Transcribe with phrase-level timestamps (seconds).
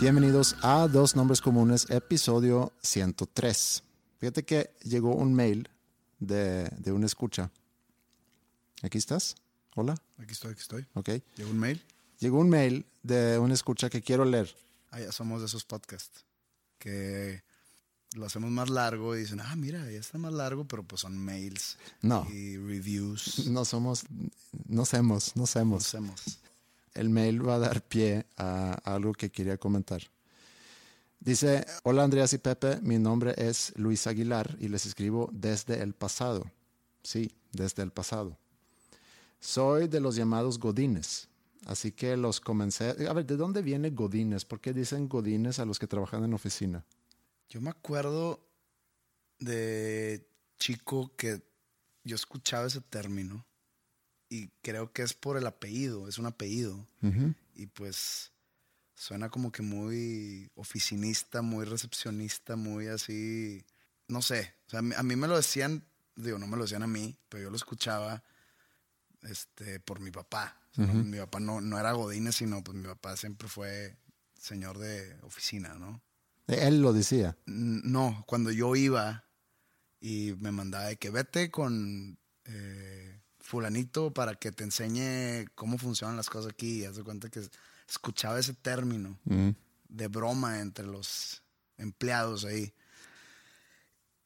[0.00, 3.82] Bienvenidos a Dos Nombres Comunes, episodio 103.
[4.18, 5.68] Fíjate que llegó un mail
[6.18, 7.50] de, de una escucha.
[8.82, 9.36] ¿Aquí estás?
[9.74, 9.94] Hola.
[10.18, 10.86] Aquí estoy, aquí estoy.
[10.94, 11.10] Ok.
[11.36, 11.82] ¿Llegó un mail?
[12.18, 14.54] Llegó un mail de una escucha que quiero leer.
[14.90, 16.24] Ah, ya somos de esos podcasts
[16.78, 17.42] que
[18.14, 21.18] lo hacemos más largo y dicen, ah, mira, ya está más largo, pero pues son
[21.18, 22.26] mails No.
[22.30, 23.46] y reviews.
[23.48, 24.04] No somos,
[24.68, 26.38] no hacemos, no No hacemos.
[26.96, 30.02] El mail va a dar pie a algo que quería comentar.
[31.20, 35.94] Dice, hola Andreas y Pepe, mi nombre es Luis Aguilar y les escribo desde el
[35.94, 36.50] pasado.
[37.02, 38.36] Sí, desde el pasado.
[39.40, 41.28] Soy de los llamados Godines,
[41.66, 43.06] así que los comencé...
[43.08, 44.44] A ver, ¿de dónde viene Godines?
[44.44, 46.84] ¿Por qué dicen Godines a los que trabajan en oficina?
[47.48, 48.40] Yo me acuerdo
[49.38, 50.28] de
[50.58, 51.42] chico que
[52.02, 53.45] yo escuchaba ese término
[54.42, 56.86] y creo que es por el apellido, es un apellido.
[57.54, 58.32] Y pues
[58.94, 63.64] suena como que muy oficinista, muy recepcionista, muy así,
[64.08, 64.54] no sé.
[64.66, 65.82] O sea, a mí- me lo decían,
[66.16, 68.22] digo, no me lo decían a mí, pero yo lo escuchaba
[69.22, 70.60] este, por mi papá.
[70.72, 73.96] O sea, no- mi papá no, no era Godínez, sino pues mi papá siempre fue
[74.38, 76.02] señor de oficina, ¿no?
[76.46, 77.36] Él lo decía.
[77.46, 79.24] No, cuando yo iba
[80.00, 83.15] y me mandaba de que vete con eh,
[83.46, 86.80] fulanito para que te enseñe cómo funcionan las cosas aquí.
[86.80, 87.40] Y haz de cuenta que
[87.88, 89.18] escuchaba ese término
[89.88, 91.42] de broma entre los
[91.78, 92.72] empleados ahí.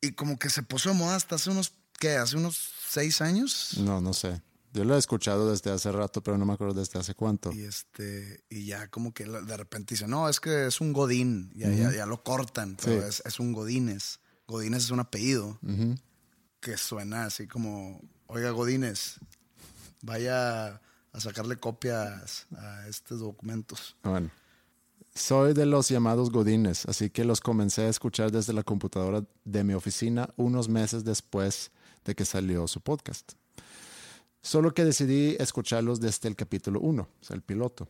[0.01, 2.17] Y como que se puso de moda hasta hace unos, ¿qué?
[2.17, 2.57] Hace unos
[2.89, 3.75] seis años.
[3.79, 4.41] No, no sé.
[4.73, 7.53] Yo lo he escuchado desde hace rato, pero no me acuerdo desde hace cuánto.
[7.53, 11.51] Y este, y ya como que de repente dice, no, es que es un Godín,
[11.57, 13.09] ya, ya, ya lo cortan, pero Sí.
[13.09, 14.21] es, es un Godínez.
[14.47, 15.59] Godínez es un apellido
[16.61, 18.01] que suena así como,
[18.31, 19.17] oiga Godínez,
[20.03, 20.81] vaya
[21.13, 23.97] a sacarle copias a estos documentos.
[24.05, 24.31] Bueno,
[25.15, 29.65] soy de los llamados Godines, así que los comencé a escuchar desde la computadora de
[29.65, 31.73] mi oficina unos meses después
[32.05, 33.33] de que salió su podcast.
[34.43, 37.89] Solo que decidí escucharlos desde el capítulo 1, o sea, el piloto.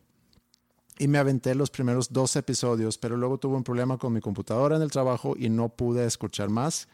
[0.97, 4.75] Y me aventé los primeros dos episodios, pero luego tuve un problema con mi computadora
[4.75, 6.87] en el trabajo y no pude escuchar más,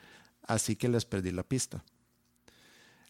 [0.43, 1.83] así que les perdí la pista.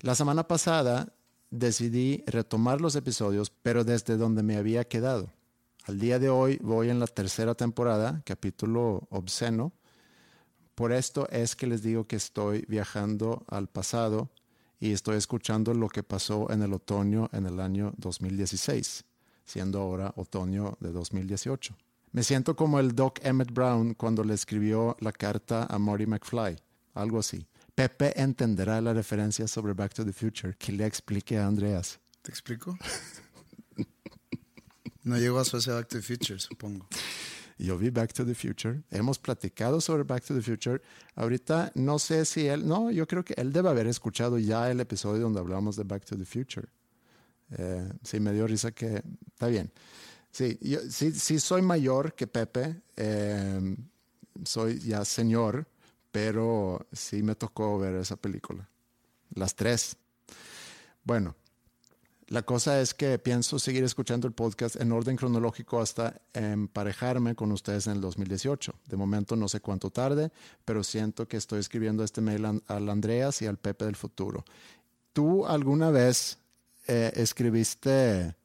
[0.02, 1.12] La semana pasada
[1.50, 5.32] decidí retomar los episodios, pero desde donde me había quedado.
[5.86, 9.72] Al día de hoy voy en la tercera temporada, capítulo obsceno.
[10.76, 14.30] Por esto es que les digo que estoy viajando al pasado
[14.80, 19.04] y estoy escuchando lo que pasó en el otoño en el año 2016,
[19.46, 21.76] siendo ahora otoño de 2018.
[22.12, 26.56] Me siento como el Doc Emmett Brown cuando le escribió la carta a Marty McFly,
[26.94, 27.48] algo así.
[27.78, 32.00] Pepe entenderá la referencia sobre Back to the Future que le explique a Andreas.
[32.24, 32.76] ¿Te explico?
[35.04, 36.88] No llegó a su ese Back to the Future, supongo.
[37.60, 38.82] Yo vi Back to the Future.
[38.90, 40.82] Hemos platicado sobre Back to the Future.
[41.14, 44.80] Ahorita no sé si él, no, yo creo que él debe haber escuchado ya el
[44.80, 46.68] episodio donde hablamos de Back to the Future.
[47.60, 49.72] Eh, sí, me dio risa que está bien.
[50.32, 52.82] Sí, yo, sí, sí soy mayor que Pepe.
[52.96, 53.76] eh,
[54.44, 55.68] soy ya señor,
[56.18, 58.68] pero sí me tocó ver esa película.
[59.36, 59.98] Las tres.
[61.04, 61.36] Bueno,
[62.30, 67.52] La cosa es que pienso seguir escuchando el podcast en orden cronológico hasta emparejarme con
[67.54, 68.74] ustedes en el 2018.
[68.86, 70.32] De momento no sé cuánto tarde,
[70.66, 74.44] pero siento que estoy escribiendo este mail al Andreas y al Pepe del futuro.
[75.14, 76.40] ¿Tú alguna vez
[76.88, 78.36] eh, escribiste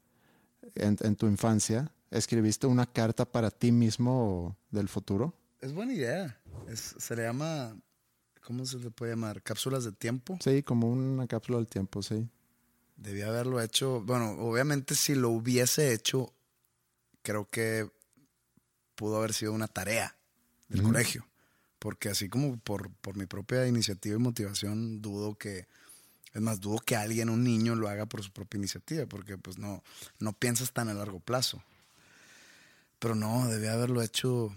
[0.75, 5.35] en, tu infancia, escribiste una carta para ti mismo del futuro?
[5.61, 6.39] Es buena idea.
[6.75, 7.77] Se le llama,
[8.43, 9.43] ¿cómo se le puede llamar?
[9.43, 10.39] ¿Cápsulas de tiempo?
[10.41, 12.29] Sí, como una cápsula del tiempo, sí.
[12.97, 14.01] Debía haberlo hecho.
[14.01, 16.33] Bueno, obviamente si lo hubiese hecho,
[17.23, 17.91] creo que
[18.95, 20.17] pudo haber sido una tarea
[20.69, 21.27] del colegio.
[21.79, 25.67] Porque así como por, por mi propia iniciativa y motivación, dudo que,
[26.33, 29.59] es más, dudo que alguien, un niño, lo haga por su propia iniciativa, porque pues
[29.59, 29.83] no,
[30.21, 31.63] no piensas tan a largo plazo.
[33.01, 34.57] Pero no, debía haberlo hecho.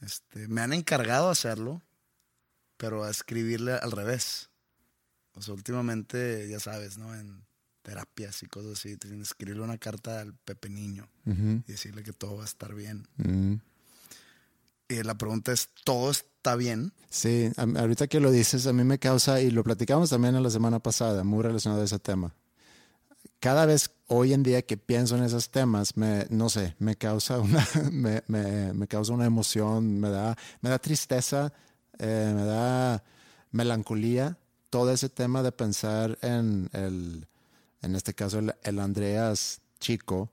[0.00, 1.82] Este, me han encargado hacerlo,
[2.76, 4.50] pero a escribirle al revés.
[5.34, 7.14] O sea, últimamente, ya sabes, ¿no?
[7.14, 7.44] En
[7.82, 8.96] terapias y cosas así.
[8.96, 12.74] Tienes que escribirle una carta al Pepe Niño y decirle que todo va a estar
[12.74, 13.06] bien.
[14.88, 16.92] Y la pregunta es, ¿todo está bien?
[17.10, 20.50] Sí, ahorita que lo dices, a mí me causa, y lo platicamos también en la
[20.50, 22.34] semana pasada, muy relacionado a ese tema.
[23.40, 27.38] Cada vez hoy en día que pienso en esos temas, me, no sé, me causa
[27.40, 31.52] una, me, me, causa una emoción, me da, me da tristeza,
[31.98, 33.02] eh, me da
[33.50, 34.38] melancolía,
[34.70, 37.26] todo ese tema de pensar en el,
[37.82, 40.30] en este caso el, Andreas chico.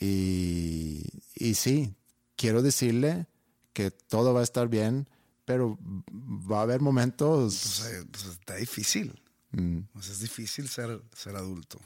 [0.00, 1.94] Y, y, sí,
[2.36, 3.26] quiero decirle
[3.72, 5.08] que todo va a estar bien,
[5.44, 5.78] pero
[6.12, 7.80] va a haber momentos...
[7.80, 9.22] Pues, eh, pues está difícil.
[9.52, 9.80] Mm.
[9.98, 11.78] es difícil ser, ser adulto.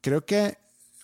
[0.00, 0.58] Creo que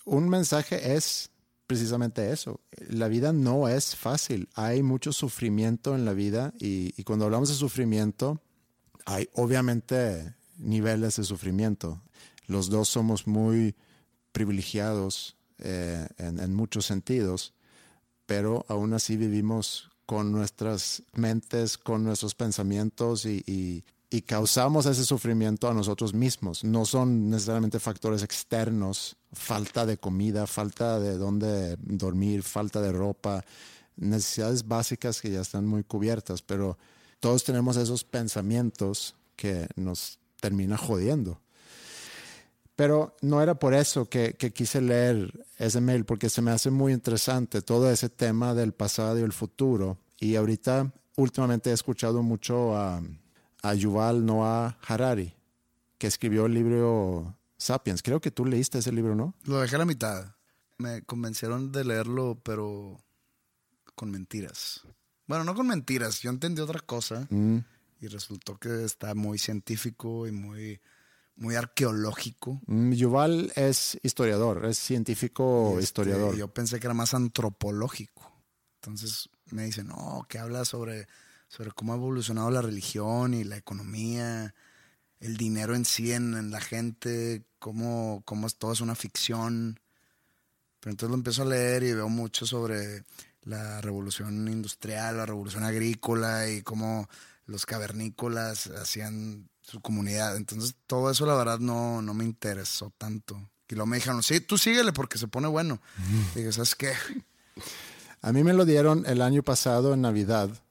[0.05, 1.29] un mensaje es
[1.67, 2.61] precisamente eso.
[2.89, 4.49] La vida no es fácil.
[4.53, 8.41] Hay mucho sufrimiento en la vida y, y cuando hablamos de sufrimiento,
[9.05, 12.01] hay obviamente niveles de sufrimiento
[12.47, 13.75] los dos somos muy
[14.31, 17.53] privilegiados eh, en, muchos sentidos,
[18.25, 23.83] pero aún así vivimos con nuestras mentes, con nuestros pensamientos y,
[24.21, 26.63] causamos ese sufrimiento a nosotros mismos.
[26.63, 33.43] No son necesariamente factores externos, falta de comida, falta de dónde dormir, falta de ropa,
[33.97, 36.77] necesidades básicas que ya están muy cubiertas, pero
[37.19, 41.41] todos tenemos esos pensamientos que nos termina jodiendo.
[42.75, 46.91] Pero no era por eso que, quise leer ese mail, porque se me hace muy
[46.91, 49.97] interesante todo ese tema del pasado y el futuro.
[50.19, 53.01] Y ahorita, últimamente he escuchado mucho a,
[53.65, 55.33] a Yuval Noah Harari,
[55.97, 58.03] que escribió el libro Sapiens.
[58.03, 59.33] Creo que tú leíste ese libro, ¿no?
[59.43, 60.35] Lo dejé a la mitad.
[60.77, 62.99] Me convencieron de leerlo, pero
[63.95, 64.81] con mentiras.
[65.25, 66.19] Bueno, no con mentiras.
[66.21, 67.57] Yo entendí otra cosa mm.
[68.01, 70.79] y resultó que está muy científico y muy
[71.37, 72.61] muy arqueológico.
[72.67, 76.35] Mm, Yuval es historiador, es científico este, historiador.
[76.35, 78.31] Yo pensé que era más antropológico.
[78.75, 81.07] Entonces me dicen, no, que habla sobre,
[81.55, 84.53] sobre cómo ha evolucionado la religión y la economía,
[85.21, 89.79] el dinero en sí en, la gente, cómo, cómo todo es una ficción.
[90.81, 93.05] Pero entonces lo empiezo a leer y veo mucho sobre
[93.43, 97.07] la revolución industrial, la revolución agrícola y cómo
[97.45, 100.35] los cavernícolas hacían su comunidad.
[100.35, 103.49] Entonces, todo eso la verdad no, no me interesó tanto.
[103.69, 105.81] Y luego me dijeron, sí, tú síguele porque se pone bueno.
[106.33, 106.91] Y dije, ¿sabes qué?
[108.21, 110.64] A mí me lo dieron el año pasado en Navidad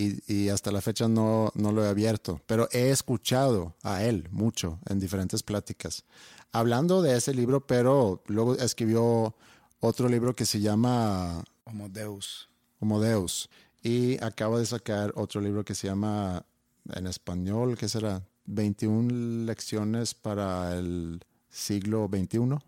[0.00, 4.28] y, y, hasta la fecha no, no lo he abierto, pero he escuchado a él
[4.30, 6.04] mucho en diferentes pláticas.
[6.52, 9.34] Hablando de ese libro, pero luego escribió
[9.80, 12.48] otro libro que se llama Homo Deus.
[12.80, 13.48] Homo Deus.
[13.82, 16.44] Y acaba de sacar otro libro que se llama
[16.92, 18.22] en español, ¿qué será?
[18.46, 22.58] 21 lecciones para el siglo XXI.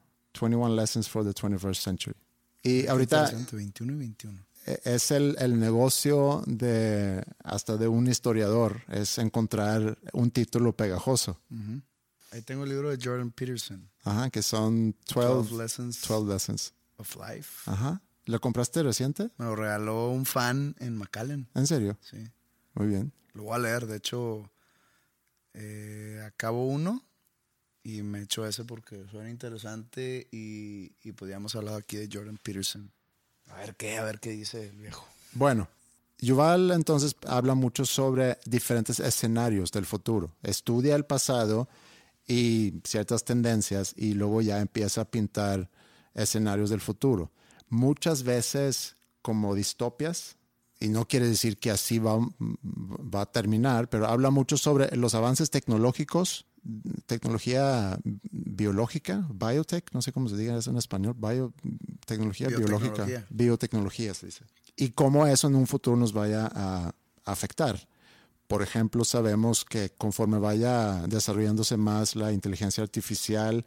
[0.40, 2.16] 21 Lessons for the 21st Century.
[2.62, 3.30] Y ahorita...
[3.52, 4.38] 21 y 21.
[4.66, 11.40] E, es el, el, negocio de hasta de un historiador, es encontrar un título pegajoso.
[12.30, 13.90] Ahí tengo el libro de Jordan Peterson.
[14.04, 17.70] Ajá, que son 12, lessons, 12 lessons of life.
[17.70, 18.00] Ajá.
[18.24, 19.30] ¿Lo compraste reciente?
[19.36, 21.48] Me lo regaló un fan en McAllen.
[21.54, 21.98] ¿En serio?
[22.00, 22.24] Sí.
[22.74, 23.12] Muy bien.
[23.34, 24.50] Lo voy a leer, de hecho,
[25.54, 27.04] eh, acabo uno
[27.82, 32.92] y me echo ese porque suena interesante y, y podíamos hablar aquí de Jordan Peterson.
[33.54, 35.06] A ver qué, a ver qué dice el viejo.
[35.32, 35.68] Bueno,
[36.18, 40.32] Yuval entonces habla mucho sobre diferentes escenarios del futuro.
[40.42, 41.68] Estudia el pasado
[42.26, 45.68] y ciertas tendencias y luego ya empieza a pintar
[46.14, 47.30] escenarios del futuro.
[47.68, 50.36] Muchas veces como distopias,
[50.78, 55.14] y no quiere decir que así va, va a terminar, pero habla mucho sobre los
[55.14, 56.44] avances tecnológicos,
[57.06, 64.14] tecnología biológica, biotech, no sé cómo se diga eso en español, biotecnología biológica, Biotecnología.
[64.14, 64.44] se dice.
[64.76, 67.88] Y cómo eso en un futuro nos vaya a afectar.
[68.46, 73.64] Por ejemplo, sabemos que conforme vaya desarrollándose más la inteligencia artificial,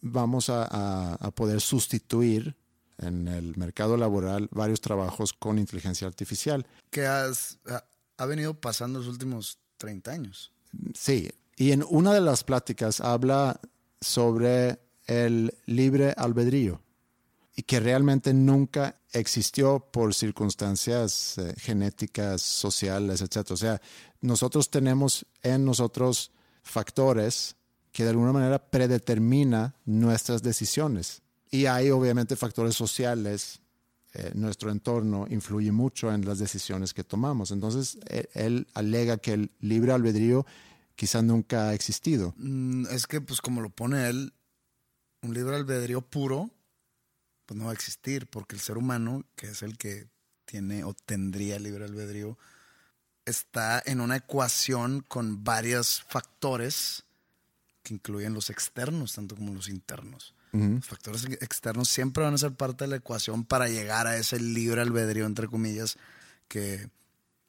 [0.00, 2.56] vamos a, a- a poder sustituir
[2.98, 6.66] en el mercado laboral varios trabajos con inteligencia artificial.
[6.90, 7.84] Que has, ha,
[8.16, 10.52] ha venido pasando los últimos 30 años.
[10.94, 13.60] Sí, y en una de las pláticas habla
[14.00, 16.80] sobre el libre albedrío
[17.56, 23.50] y que realmente nunca existió por circunstancias eh, genéticas, sociales, etc.
[23.50, 23.82] O sea,
[24.20, 26.30] nosotros tenemos en nosotros
[26.62, 27.56] factores
[27.90, 31.22] que de alguna manera predetermina nuestras decisiones.
[31.50, 33.60] Y hay obviamente factores sociales,
[34.14, 37.50] eh, nuestro entorno influye mucho en las decisiones que tomamos.
[37.50, 40.46] Entonces, él, él alega que el libre albedrío
[40.98, 42.34] quizá nunca ha existido.
[42.38, 44.34] Mm, es que, pues, como lo pone él,
[45.22, 46.50] un libre albedrío puro,
[47.46, 50.08] pues no va a existir, porque el ser humano, que es el que
[50.44, 52.36] tiene o tendría libre albedrío,
[53.24, 57.04] está en una ecuación con varios factores
[57.84, 60.34] que incluyen los externos, tanto como los internos.
[60.50, 64.40] Los factores externos siempre van a ser parte de la ecuación para llegar a ese
[64.40, 65.96] libre albedrío, entre comillas,
[66.48, 66.88] que,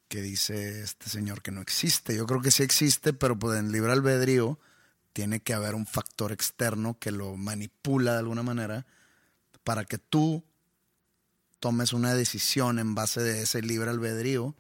[0.10, 2.16] que dice este señor que no existe.
[2.16, 4.60] Yo creo que sí existe, pero pues en libre albedrío
[5.14, 8.86] tiene que haber un factor externo que lo manipula de alguna manera
[9.64, 10.44] para que tú
[11.60, 14.56] tomes una decisión en base de ese libre albedrío.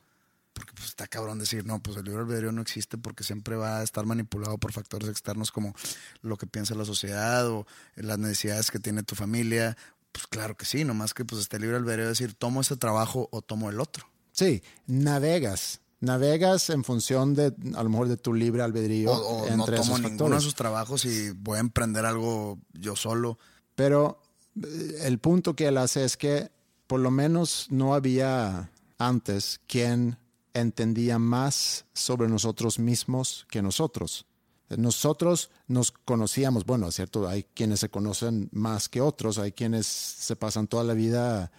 [0.53, 3.79] Porque pues está cabrón decir, no, pues el libre albedrío no existe porque siempre va
[3.79, 5.73] a estar manipulado por factores externos como
[6.21, 7.65] lo que piensa la sociedad o
[7.95, 9.77] las necesidades que tiene tu familia.
[10.11, 13.29] Pues claro que sí, nomás que pues este libre albedrío de decir, tomo ese trabajo
[13.31, 14.09] o tomo el otro.
[14.39, 15.81] Sí, navegas.
[15.99, 19.75] Navegas en función de, a lo mejor, de tu libre albedrío O, o no entre
[19.75, 23.37] tomo esos ninguno de esos trabajos y voy a emprender algo yo solo.
[23.75, 24.21] Pero
[24.63, 26.51] eh, el punto que él hace es que
[26.87, 30.17] por lo menos no había antes quien
[30.53, 34.25] entendía más sobre nosotros mismos que nosotros.
[34.69, 39.85] Nosotros nos conocíamos, bueno, es cierto, hay quienes se conocen más que otros, hay quienes
[39.85, 41.51] se pasan toda la vida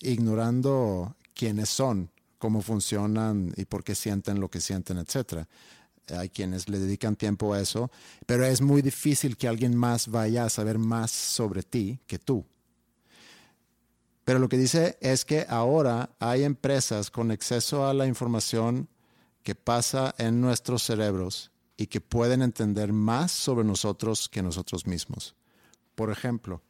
[0.00, 5.48] ignorando quiénes son, cómo funcionan y por qué sienten lo que sienten, etcétera.
[6.08, 7.90] Hay quienes le dedican tiempo a eso,
[8.26, 12.46] pero es muy difícil que alguien más vaya a saber más sobre ti que tú.
[14.24, 18.88] Pero lo que dice es que ahora hay empresas con acceso a la información
[19.42, 25.36] que pasa en nuestros cerebros y que pueden entender más sobre nosotros que nosotros mismos.
[25.94, 26.62] Por ejemplo,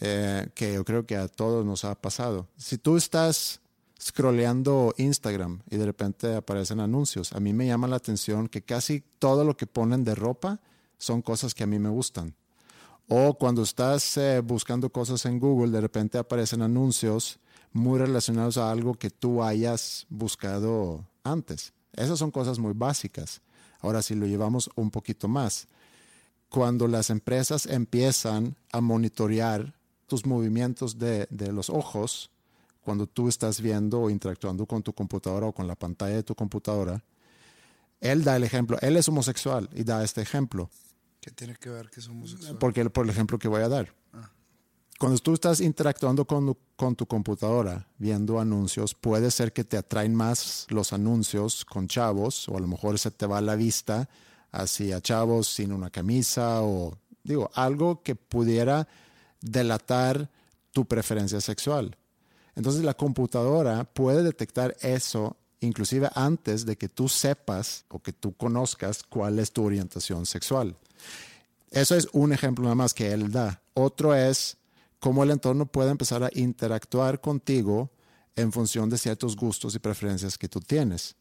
[0.00, 2.48] eh, que yo creo que a todos nos ha pasado.
[2.56, 3.60] Si tú estás
[4.00, 9.02] scrolleando Instagram y de repente aparecen anuncios, a mí me llama la atención que casi
[9.18, 10.60] todo lo que ponen de ropa
[10.98, 12.34] son cosas que a mí me gustan.
[13.08, 17.38] O cuando estás eh, buscando cosas en Google, de repente aparecen anuncios
[17.72, 21.72] muy relacionados a algo que tú hayas buscado antes.
[21.92, 23.42] Esas son cosas muy básicas.
[23.80, 25.68] Ahora, si lo llevamos un poquito más,
[26.48, 29.74] cuando las empresas empiezan a monitorear
[30.06, 32.30] tus movimientos de, de los ojos,
[32.86, 36.36] cuando tú estás viendo o interactuando con tu computadora o con la pantalla de tu
[36.36, 37.02] computadora,
[38.00, 40.70] él da el ejemplo, él es homosexual y da este ejemplo.
[41.20, 42.58] ¿Qué tiene que ver que somos homosexual?
[42.58, 43.92] Porque, por el ejemplo que voy a dar.
[45.00, 50.14] Cuando tú estás interactuando con, con, tu computadora, viendo anuncios, puede ser que te atraen
[50.14, 54.08] más los anuncios con chavos, o a lo mejor se te va la vista
[54.52, 58.86] hacia chavos sin una camisa, o digo, algo que pudiera
[59.40, 60.30] delatar
[60.70, 61.96] tu preferencia sexual.
[62.56, 68.34] Entonces la computadora puede detectar eso inclusive antes de que tú sepas o que tú
[68.34, 70.76] conozcas cuál es tu orientación sexual.
[71.70, 73.62] Eso es un ejemplo nada más que él da.
[73.74, 74.56] Otro es
[74.98, 77.90] cómo el entorno puede empezar a interactuar contigo
[78.34, 81.16] en función de ciertos gustos y preferencias que tú tienes.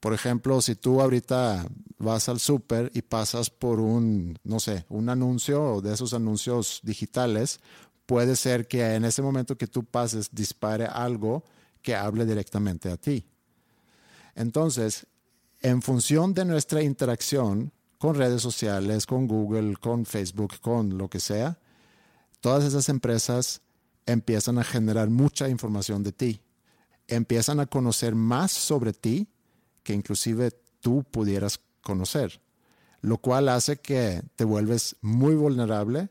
[0.00, 1.66] Por ejemplo, si tú ahorita
[1.98, 7.60] vas al súper y pasas por un, no sé, un anuncio de esos anuncios digitales,
[8.06, 11.44] puede ser que en ese momento que tú pases dispare algo
[11.82, 13.26] que hable directamente a ti.
[14.34, 15.06] Entonces,
[15.60, 21.20] en función de nuestra interacción con redes sociales, con Google, con Facebook, con lo que
[21.20, 21.58] sea,
[22.40, 23.62] todas esas empresas
[24.06, 26.40] empiezan a generar mucha información de ti.
[27.08, 29.28] Empiezan a conocer más sobre ti
[29.82, 32.40] que inclusive tú pudieras conocer,
[33.00, 36.08] lo cual hace que te vuelves muy vulnerable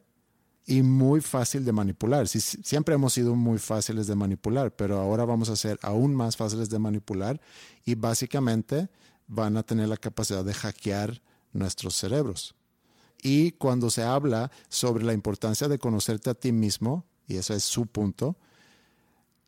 [0.65, 2.27] y muy fácil de manipular.
[2.27, 6.37] Sí, siempre hemos sido muy fáciles de manipular, pero ahora vamos a ser aún más
[6.37, 7.41] fáciles de manipular
[7.85, 8.89] y básicamente
[9.27, 12.55] van a tener la capacidad de hackear nuestros cerebros.
[13.21, 17.63] Y cuando se habla sobre la importancia de conocerte a ti mismo, y ese es
[17.63, 18.37] su punto,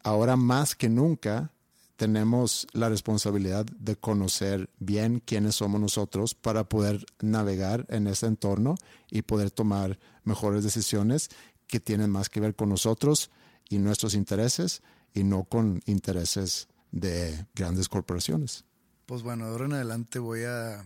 [0.03, 1.51] ahora más que nunca
[1.95, 8.75] tenemos la responsabilidad de conocer bien quiénes somos nosotros para poder navegar en ese entorno
[9.09, 11.29] y poder tomar mejores decisiones
[11.67, 13.31] que tienen más que ver con nosotros
[13.69, 14.81] y nuestros intereses
[15.13, 18.65] y no con intereses de grandes corporaciones.
[19.05, 20.83] Pues bueno, de ahora en adelante voy a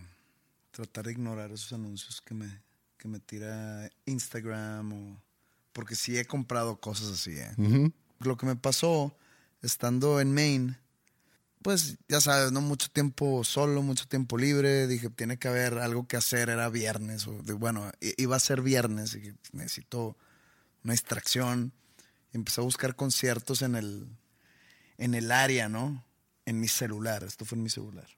[0.70, 2.62] tratar de ignorar esos anuncios que me,
[2.96, 5.22] que me tira Instagram o
[5.72, 7.32] porque sí he comprado cosas así.
[7.32, 7.92] ¿eh?
[8.20, 9.16] Lo que me pasó
[9.62, 10.78] estando en Maine,
[11.62, 14.86] pues ya sabes, no mucho tiempo solo, mucho tiempo libre.
[14.86, 16.48] Dije, tiene que haber algo que hacer.
[16.48, 20.16] Era viernes, bueno, iba a ser viernes y necesito
[20.84, 21.72] una distracción.
[22.32, 24.08] Y empecé a buscar conciertos en el,
[24.96, 26.04] en el área, ¿no?
[26.46, 27.24] En mi celular.
[27.24, 28.08] Esto fue en mi celular.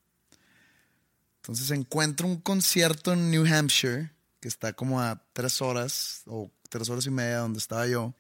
[1.37, 6.89] Entonces encuentro un concierto en New Hampshire, que está como a tres horas o tres
[6.89, 8.15] horas y media donde estaba yo.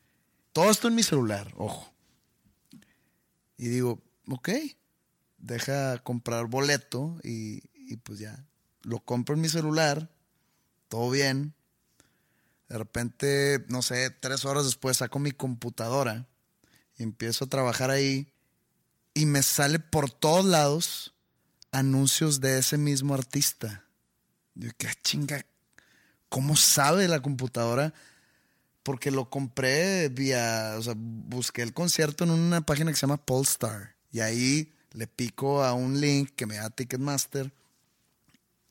[0.52, 1.92] Todo esto en mi celular, ojo.
[3.56, 4.48] Y digo, ok,
[5.42, 8.46] deja comprar boleto y, y pues ya.
[8.82, 10.10] Lo compro en mi celular,
[10.88, 11.54] todo bien.
[12.68, 16.26] De repente, no sé, tres horas después saco mi computadora
[16.96, 18.32] y empiezo a trabajar ahí
[19.14, 21.14] y me sale por todos lados
[21.70, 23.84] anuncios de ese mismo artista.
[24.54, 25.44] Yo, qué ah, chinga,
[26.28, 27.92] ¿cómo sabe la computadora?
[28.82, 33.24] Porque lo compré vía, o sea, busqué el concierto en una página que se llama
[33.24, 37.52] Polestar y ahí le pico a un link que me da Ticketmaster.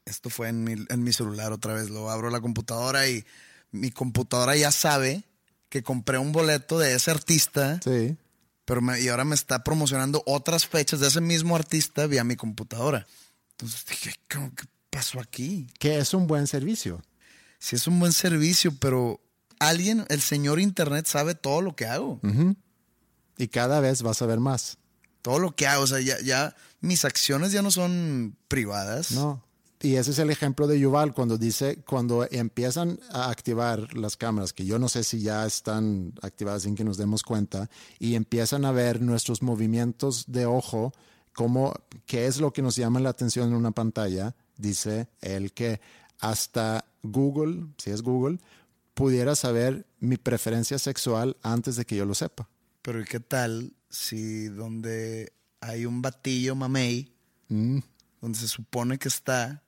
[0.05, 3.25] Esto fue en mi, en mi celular otra vez, lo abro la computadora y
[3.71, 5.23] mi computadora ya sabe
[5.69, 7.79] que compré un boleto de ese artista.
[7.83, 8.17] Sí.
[8.65, 13.07] Pero y ahora me está promocionando otras fechas de ese mismo artista vía mi computadora.
[13.51, 14.39] Entonces dije, ¿qué
[14.89, 15.67] pasó aquí?
[15.79, 17.01] Que es un buen servicio.
[17.59, 19.21] Sí, es un buen servicio, pero
[19.59, 22.19] alguien, el señor Internet, sabe todo lo que hago.
[23.37, 24.77] Y cada vez vas a ver más.
[25.21, 29.11] Todo lo que hago, o sea, ya, ya mis acciones ya no son privadas.
[29.11, 29.43] No.
[29.83, 34.53] Y ese es el ejemplo de Yuval cuando dice, cuando empiezan a activar las cámaras,
[34.53, 38.63] que yo no sé si ya están activadas sin que nos demos cuenta, y empiezan
[38.65, 40.93] a ver nuestros movimientos de ojo,
[41.33, 41.73] como,
[42.05, 45.81] qué es lo que nos llama la atención en una pantalla, dice él que
[46.19, 48.37] hasta Google, si es Google,
[48.93, 52.47] pudiera saber mi preferencia sexual antes de que yo lo sepa.
[52.83, 57.13] Pero ¿y qué tal si donde hay un batillo mamey,
[57.49, 57.79] mm.
[58.21, 59.61] donde se supone que está,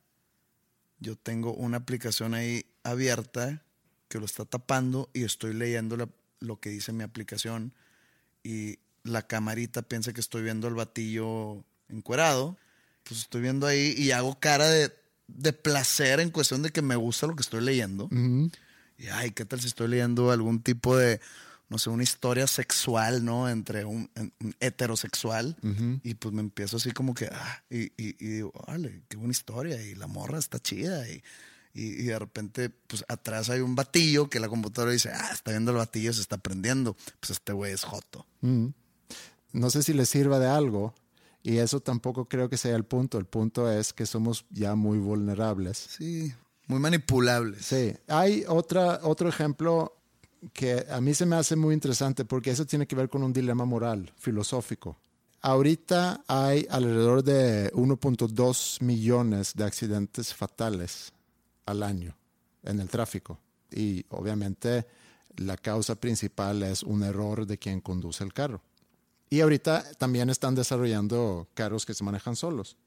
[0.99, 3.63] yo tengo una aplicación ahí abierta
[4.07, 5.97] que lo está tapando y estoy leyendo
[6.39, 7.73] lo que dice mi aplicación
[8.43, 12.57] y la camarita piensa que estoy viendo el batillo encuerado,
[13.03, 14.91] pues estoy viendo ahí y hago cara de,
[15.63, 18.07] placer en cuestión de que me gusta lo que estoy leyendo.
[18.97, 21.19] Y ay, ¿qué tal si estoy leyendo algún tipo de
[21.73, 23.49] no sé, una historia sexual, ¿no?
[23.49, 24.07] Entre un,
[24.59, 25.57] heterosexual.
[26.03, 29.81] Y pues me empiezo así como que, ah, y, y, digo, vale, qué buena historia.
[29.81, 31.09] Y la morra está chida.
[31.09, 31.23] Y,
[31.73, 35.71] y, de repente, pues atrás hay un batillo que la computadora dice, ah, está viendo
[35.71, 36.95] el batillo, se está prendiendo.
[37.19, 38.27] Pues este güey es joto.
[38.41, 40.93] No sé si le sirva de algo.
[41.41, 43.17] Y eso tampoco creo que sea el punto.
[43.17, 45.79] El punto es que somos ya muy vulnerables.
[45.97, 46.31] Sí,
[46.67, 47.65] muy manipulables.
[47.65, 47.95] Sí.
[48.07, 49.97] Hay otra, otro ejemplo
[50.51, 53.31] que a mí se me hace muy interesante porque eso tiene que ver con un
[53.31, 54.97] dilema moral, filosófico.
[55.41, 61.13] Ahorita hay alrededor de 1.2 millones de accidentes fatales
[61.65, 62.15] al año
[62.63, 63.39] en el tráfico
[63.71, 64.85] y obviamente
[65.37, 68.61] la causa principal es un error de quien conduce el carro.
[69.29, 72.77] Y ahorita también están desarrollando carros que se manejan solos,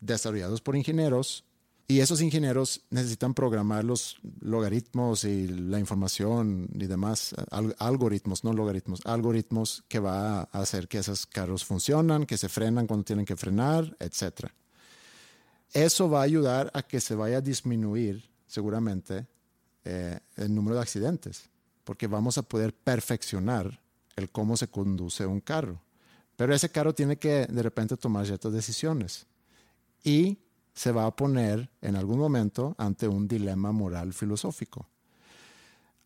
[0.00, 1.44] desarrollados por ingenieros
[1.90, 7.34] y esos ingenieros necesitan programar los logaritmos y la información y demás,
[7.78, 12.86] algoritmos, no logaritmos, algoritmos que va a hacer que esos carros funcionan, que se frenan
[12.86, 14.50] cuando tienen que frenar, etc.
[15.72, 19.26] Eso va a ayudar a que se vaya a disminuir seguramente
[19.86, 21.48] eh, el número de accidentes,
[21.84, 23.80] porque vamos a poder perfeccionar
[24.14, 25.80] el cómo se conduce un carro.
[26.36, 29.26] Pero ese carro tiene que de repente tomar ciertas decisiones.
[30.04, 30.36] Y
[30.78, 34.88] se va a poner en algún momento ante un dilema moral filosófico.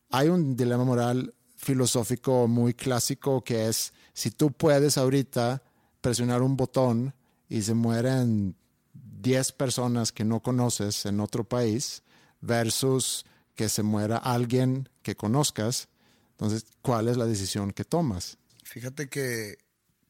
[0.09, 5.61] Hay un dilema moral filosófico muy clásico que es si tú puedes ahorita
[6.01, 7.13] presionar un botón
[7.47, 8.55] y se mueren
[8.93, 12.01] 10 personas que no conoces en otro país
[12.41, 15.87] versus que se muera alguien que conozcas,
[16.31, 18.39] entonces, ¿cuál es la decisión que tomas?
[18.63, 19.59] Fíjate que,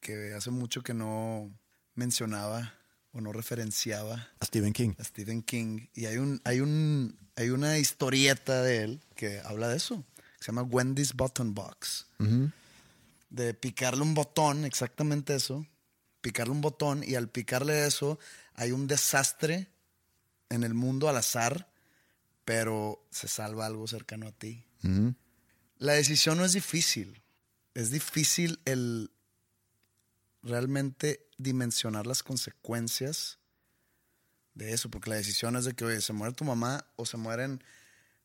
[0.00, 1.52] que hace mucho que no
[1.94, 2.72] mencionaba
[3.14, 4.94] o no referenciaba a Stephen King.
[4.98, 5.86] A Stephen King.
[5.94, 10.04] Y hay un, hay un Hay una historieta de él que habla de eso.
[10.40, 12.06] Se llama Wendy's Button Box.
[13.30, 15.66] De picarle un botón, exactamente eso.
[16.20, 18.18] Picarle un botón y al picarle eso
[18.54, 19.68] hay un desastre
[20.48, 21.68] en el mundo al azar,
[22.44, 24.64] pero se salva algo cercano a ti.
[25.78, 27.22] La decisión no es difícil.
[27.74, 29.10] Es difícil el
[30.44, 33.38] realmente dimensionar las consecuencias
[34.54, 37.16] de eso, porque la decisión es de que, oye, se muere tu mamá o se
[37.16, 37.62] mueren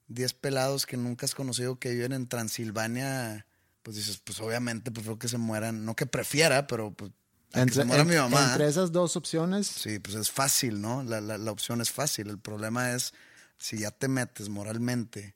[0.10, 3.47] 10 pelados que nunca has conocido que viven en Transilvania,
[3.82, 7.12] pues dices, pues obviamente prefiero que se mueran, no que prefiera, pero pues
[7.53, 8.51] a que se muera mi mamá.
[8.51, 9.65] Entre esas dos opciones.
[9.65, 11.01] Sí, pues es fácil, ¿no?
[11.03, 12.29] La, la, la opción es fácil.
[12.29, 13.13] El problema es
[13.58, 15.36] si ya te metes moralmente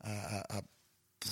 [0.00, 0.64] a, a- a-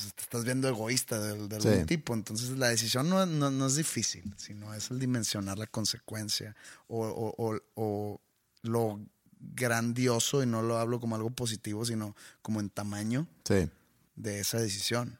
[0.02, 1.87] pues te estás viendo egoísta de, de algún Sí.
[1.87, 2.14] tipo.
[2.14, 6.54] Entonces la decisión no, no- no es difícil, sino es el dimensionar la consecuencia
[6.88, 8.20] o, o- o- o
[8.62, 9.00] lo
[9.40, 13.68] grandioso, y no lo hablo como algo positivo, sino como en tamaño Sí.
[14.16, 15.18] de esa decisión.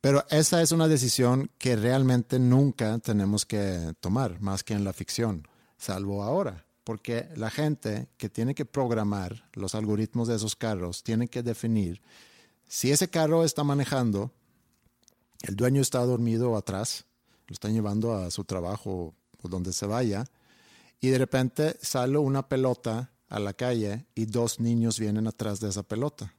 [0.00, 4.92] Pero esa es una decisión que realmente nunca tenemos que tomar, más que en la
[4.92, 5.46] ficción,
[5.78, 6.64] salvo ahora.
[6.84, 12.02] Porque la gente que tiene que programar los algoritmos de esos carros tiene que definir
[12.72, 14.32] si ese carro está manejando,
[15.42, 17.04] el dueño está dormido atrás,
[17.46, 20.24] lo están llevando a su trabajo o donde se vaya,
[20.98, 25.68] y de repente sale una pelota a la calle y dos niños vienen atrás de
[25.68, 26.34] esa pelota.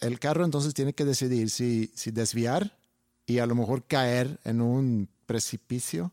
[0.00, 2.78] El carro entonces tiene que decidir si, si desviar
[3.26, 6.12] y a lo mejor caer en un precipicio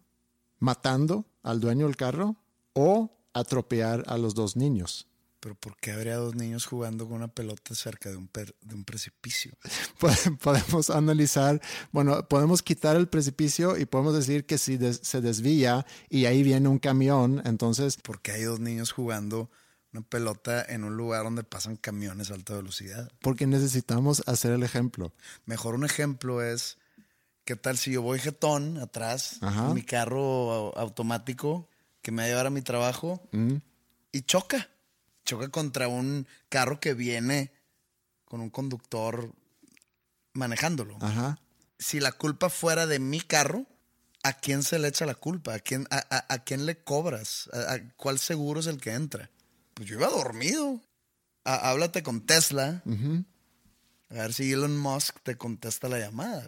[0.59, 2.35] matando al dueño del carro
[2.73, 5.07] o atropellar a los dos niños.
[5.45, 8.73] Pero ¿por qué habría dos niños jugando con una pelota cerca de un, per- de
[8.73, 9.51] un precipicio?
[9.99, 15.21] Pod- Podemos analizar, bueno, podemos quitar el precipicio y podemos decir que si des- se
[15.21, 19.51] desvía y ahí viene un camión, entonces, ¿Por qué hay dos niños jugando
[19.93, 23.11] una pelota en un lugar donde pasan camiones a alta velocidad?
[23.21, 25.13] porque necesitamos hacer el ejemplo.
[25.45, 26.79] Mejor un ejemplo es,
[27.43, 31.69] ¿qué tal si yo voy jetón atrás en mi carro au- automático
[32.01, 33.57] que me va a llevar a mi trabajo Mm,
[34.11, 34.69] y choca?
[35.25, 37.51] Choca contra un carro que viene
[38.25, 39.33] con un conductor
[40.33, 40.97] manejándolo.
[41.01, 41.39] Ajá.
[41.79, 43.65] Si la culpa fuera de mi carro,
[44.23, 45.53] ¿a quién se le echa la culpa?
[45.55, 47.49] ¿A quién, a, a- a quién le cobras?
[47.53, 49.29] ¿A, a cuál seguro es el que entra?
[49.73, 50.81] Pues yo iba dormido.
[51.43, 52.81] Há- háblate con Tesla.
[54.09, 56.47] A ver si Elon Musk te contesta la llamada.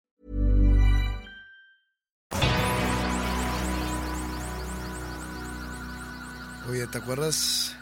[6.71, 7.75] Oye, ¿te acuerdas?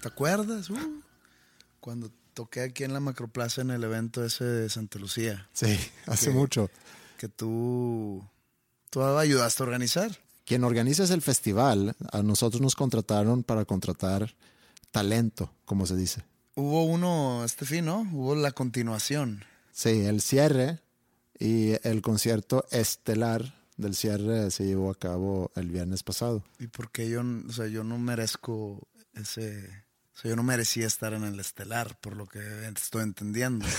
[0.00, 0.70] ¿Te acuerdas?
[0.70, 1.02] Uh,
[1.80, 6.30] cuando toqué aquí en la Macroplaza en el evento ese de Santa Lucía, Sí, hace
[6.30, 6.70] mucho.
[7.18, 8.24] que tú,
[8.88, 10.18] tú ayudaste a organizar.
[10.46, 14.34] Quien organiza el festival, a nosotros nos contrataron para contratar
[14.92, 16.24] talento, como se dice.
[16.54, 18.08] Hubo uno, este fin, ¿no?
[18.14, 19.44] Hubo la continuación.
[19.72, 20.80] Sí, el cierre
[21.38, 26.42] y el concierto estelar del cierre se llevó a cabo el viernes pasado.
[26.58, 29.68] Y porque yo, o sea, yo no merezco ese,
[30.14, 32.40] o sea, yo no merecía estar en el estelar, por lo que
[32.74, 33.66] estoy entendiendo.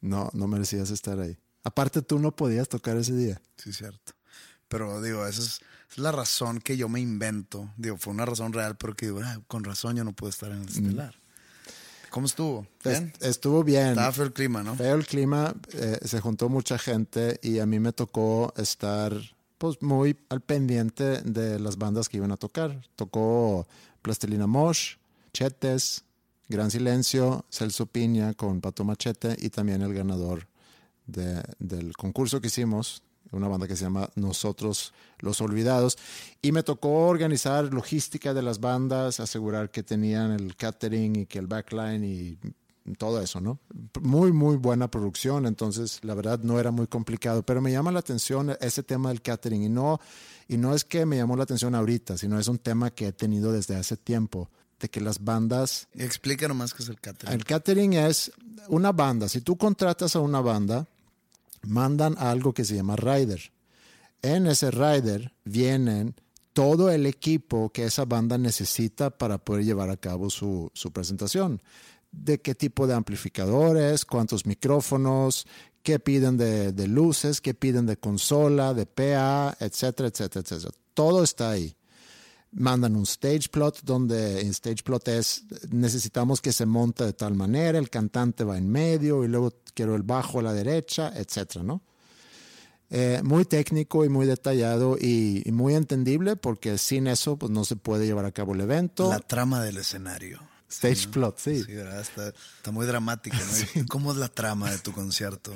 [0.00, 1.38] No, no merecías estar ahí.
[1.62, 3.40] Aparte, tú no podías tocar ese día.
[3.56, 4.14] Sí, cierto.
[4.66, 7.72] Pero digo, esa es, es la razón que yo me invento.
[7.76, 10.50] Digo, fue una razón real, pero que digo, ah, con razón yo no pude estar
[10.50, 11.14] en el estelar.
[12.12, 12.66] ¿Cómo estuvo?
[13.20, 13.88] Estuvo bien.
[13.88, 14.76] Estaba feo el clima, ¿no?
[14.76, 19.12] Feo el clima, eh, se juntó mucha gente y a mí me tocó estar
[19.58, 22.82] pues muy al pendiente de las bandas que iban a tocar.
[22.96, 23.66] Tocó
[24.02, 24.96] Plastilina Mosh,
[25.32, 26.04] Chetes,
[26.48, 30.48] Gran Silencio, Celso Piña con Pato Machete y también el ganador
[31.06, 35.98] de- del concurso que hicimos, una banda que se llama Nosotros los Olvidados.
[36.40, 41.38] Y me tocó organizar logística de las bandas, asegurar que tenían el catering y que
[41.38, 42.38] el backline y
[42.98, 43.60] todo eso, ¿no?
[44.00, 48.00] Muy, muy buena producción, entonces la verdad no era muy complicado, pero me llama la
[48.00, 50.00] atención ese tema del catering y no,
[50.48, 53.12] y no es que me llamó la atención ahorita, sino es un tema que he
[53.12, 55.88] tenido desde hace tiempo, de que las bandas...
[55.94, 57.32] Explica nomás qué es el catering.
[57.32, 58.32] El catering es
[58.68, 60.86] una banda, si tú contratas a una banda,
[61.62, 63.52] mandan algo que se llama rider.
[64.22, 66.14] En ese rider vienen
[66.52, 71.60] todo el equipo que esa banda necesita para poder llevar a cabo su, su presentación
[72.12, 75.46] de qué tipo de amplificadores, cuántos micrófonos,
[75.82, 80.74] qué piden de, de, luces, qué piden de consola, de PA, etcétera, etcétera, etcétera.
[80.94, 81.74] Todo está ahí.
[82.52, 87.34] Mandan un stage plot donde en stage plot es necesitamos que se monte de tal
[87.34, 91.64] manera, el cantante va en medio y luego quiero el bajo a la derecha, etcétera,
[91.64, 91.82] ¿no?
[92.90, 97.64] Eh, muy técnico y muy detallado y, y, muy entendible porque sin eso pues no
[97.64, 99.08] se puede llevar a cabo el evento.
[99.08, 100.42] La trama del escenario.
[100.68, 101.12] Stage Sí, ¿no?
[101.12, 101.62] plot, sí.
[101.62, 101.72] Sí.
[101.72, 103.86] Está, está muy dramático, ¿no?
[103.88, 105.52] ¿Cómo es la trama de tu concierto?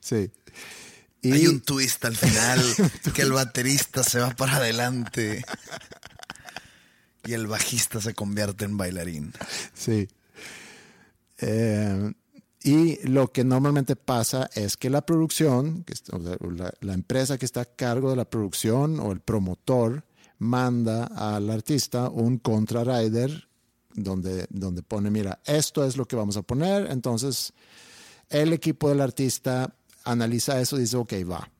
[0.00, 0.30] Sí.
[1.20, 2.60] Y Hay un twist al final,
[3.14, 5.44] que el baterista se va para adelante
[7.24, 9.32] y el bajista se convierte en bailarín.
[9.74, 10.08] Sí.
[11.38, 12.12] Eh,
[12.62, 17.38] y lo que normalmente pasa es que la producción, que o sea, la, la empresa
[17.38, 20.04] que está a cargo de la producción o el promotor,
[20.38, 23.48] manda al artista un contrarider
[23.92, 26.90] donde, donde pone, mira, esto es lo que vamos a poner.
[26.90, 27.52] Entonces,
[28.28, 29.74] el equipo del artista
[30.10, 31.50] analiza eso y dice, ok, va.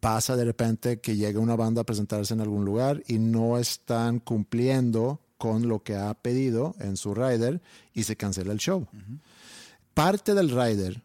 [0.00, 4.18] Pasa de repente que llega una banda a presentarse en algún lugar y no están
[4.18, 7.60] cumpliendo con lo que ha pedido en su rider
[7.92, 8.86] y se cancela el show.
[9.94, 11.02] Parte del rider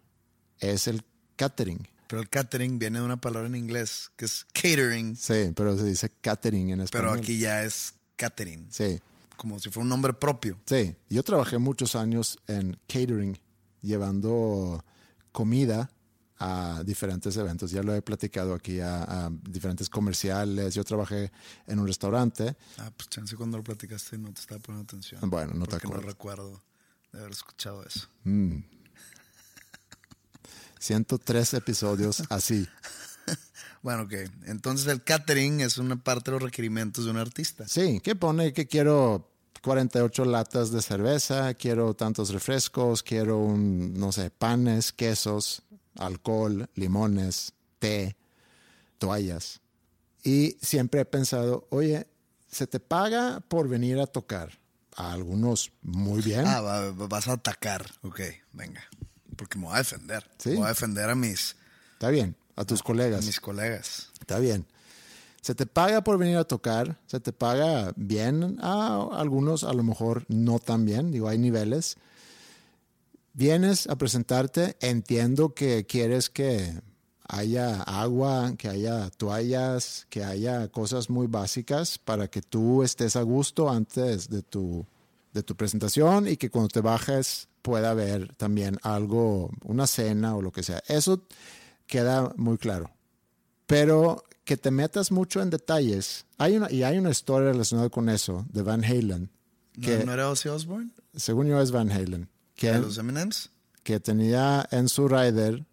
[0.59, 1.03] es el
[1.35, 1.87] catering.
[2.07, 5.83] Pero el catering viene de una palabra en inglés que es catering, Sí, pero se
[5.85, 7.09] dice catering en español.
[7.09, 8.99] pero aquí ya es catering, Sí,
[9.35, 10.57] como si fuera un nombre propio.
[10.65, 10.95] sí.
[11.09, 13.37] Yo trabajé muchos años en catering,
[13.81, 14.83] llevando
[15.31, 15.89] comida
[16.39, 17.71] a diferentes eventos.
[17.71, 20.73] Ya lo he platicado aquí a, a diferentes comerciales.
[20.75, 21.31] Yo trabajé
[21.67, 22.55] en un restaurante.
[22.77, 25.21] Ah, pues chance cuando lo platicaste no te estaba poniendo atención.
[25.29, 26.61] Bueno, no te porque no recuerdo
[27.11, 28.07] de haber escuchado eso.
[30.79, 32.67] 103 episodios así.
[33.81, 34.13] Bueno, ok.
[34.47, 37.67] Entonces el catering es una parte de los requerimientos de un artista.
[37.67, 39.29] Sí, que pone que quiero
[39.61, 45.61] 48 latas de cerveza, quiero tantos refrescos, quiero un, no sé, panes, quesos,
[45.97, 48.15] alcohol, limones, té,
[48.97, 49.62] toallas.
[50.23, 52.08] Y siempre he pensado, oye,
[52.49, 54.58] se te paga por venir a tocar.
[54.97, 56.45] A algunos muy bien.
[56.47, 57.86] Ah, va- va- vas a atacar.
[58.01, 58.21] Ok,
[58.53, 58.81] venga.
[59.36, 60.29] Porque me voy a defender.
[60.38, 60.55] Sí.
[60.55, 61.58] Voy a defender a mis,
[61.93, 63.25] Está bien, a tus a colegas.
[63.25, 64.10] mis colegas.
[64.21, 64.65] Está bien.
[65.41, 69.84] Se te paga por venir a tocar, se te paga bien, a algunos a lo
[69.84, 71.97] mejor no tan bien, digo, hay niveles.
[73.37, 76.81] Vienes a presentarte, entiendo que quieres que
[77.27, 83.21] haya agua, que haya toallas, que haya cosas muy básicas para que tú estés a
[83.21, 84.85] gusto antes de tu,
[85.33, 90.41] de tu presentación y que cuando te bajes pueda haber también algo, una cena o
[90.41, 90.81] lo que sea.
[90.87, 91.27] Eso
[91.87, 92.95] queda muy claro
[93.65, 96.25] pero que te metas mucho en detalles.
[96.37, 99.31] Hay una, y hay una historia relacionada con eso de Van Halen,
[99.81, 100.91] que ¿No, ¿No era Ozzy Osbourne?
[101.15, 103.49] según yo es Van Halen, que, ¿De los M&M's?
[103.83, 105.65] que tenía en su rider,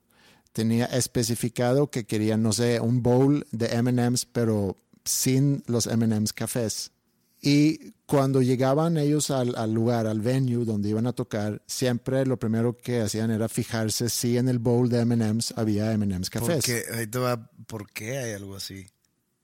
[0.53, 6.93] tenía especificado que quería, no sé, un bowl de MMs, pero sin los MMs cafés.
[7.41, 12.39] Y cuando llegaban ellos al, al lugar, al venue donde iban a tocar, siempre lo
[12.39, 16.57] primero que hacían era fijarse si en el bowl de MMs había MMs cafés.
[16.57, 18.87] Porque, ahí te va, ¿por qué hay algo así?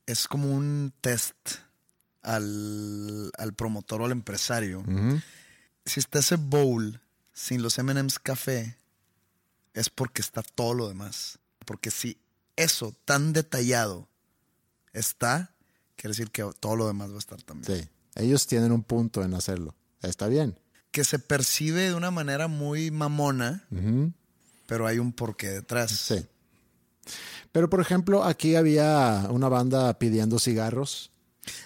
[0.06, 1.34] Es como un test
[2.22, 4.84] al, al promotor o al empresario.
[5.84, 7.00] Si está ese bowl
[7.38, 8.76] sin los M&M's café,
[9.72, 11.38] es porque está todo lo demás.
[11.64, 12.18] Porque si
[12.56, 14.08] eso tan detallado
[14.92, 15.54] está,
[15.94, 17.80] quiere decir que todo lo demás va a estar también.
[17.82, 19.76] Sí, ellos tienen un punto en hacerlo.
[20.02, 20.58] Está bien.
[20.90, 23.68] Que se percibe de una manera muy mamona,
[24.66, 25.92] pero hay un porqué detrás.
[25.92, 26.26] Sí.
[27.52, 31.12] Pero por ejemplo, aquí había una banda pidiendo cigarros.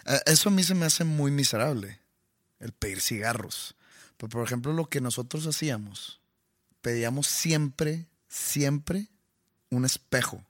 [0.04, 1.98] Eh, Eso a mí se me hace muy miserable,
[2.60, 3.74] el pedir cigarros.
[4.22, 6.20] Pero, por ejemplo, lo que nosotros hacíamos,
[6.80, 9.08] pedíamos siempre, siempre
[9.68, 10.44] un espejo.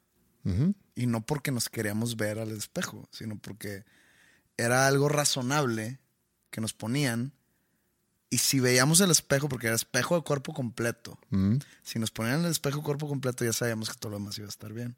[0.94, 3.84] Y no porque nos queríamos ver al espejo, sino porque
[4.58, 6.00] era algo razonable
[6.50, 7.32] que nos ponían.
[8.28, 11.18] Y si veíamos el espejo, porque era espejo de cuerpo completo,
[11.82, 14.50] si nos ponían el espejo cuerpo completo, ya sabíamos que todo lo demás iba a
[14.50, 14.96] estar bien.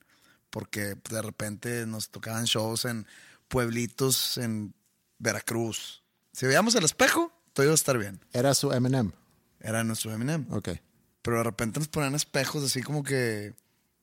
[0.50, 3.06] porque de repente nos tocaban shows en
[3.46, 4.74] pueblitos en
[5.18, 6.02] Veracruz.
[6.32, 8.20] Si veíamos el espejo, todo iba a estar bien.
[8.32, 9.12] Era su Eminem.
[9.60, 10.46] Era nuestro Eminem.
[10.50, 10.70] Ok.
[11.22, 13.54] Pero de repente nos ponían espejos así como que,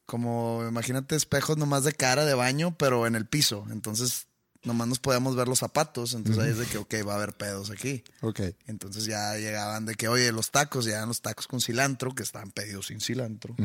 [0.08, 3.68] como imagínate espejos nomás de cara de baño, pero en el piso.
[3.70, 4.26] Entonces
[4.64, 6.14] nomás nos podíamos ver los zapatos.
[6.14, 8.04] Entonces ahí es de que, ok, va a haber pedos aquí.
[8.22, 8.42] Ok.
[8.68, 12.24] Entonces ya llegaban de que, oye, los tacos, ya eran los tacos con cilantro, que
[12.24, 13.56] estaban pedidos sin cilantro,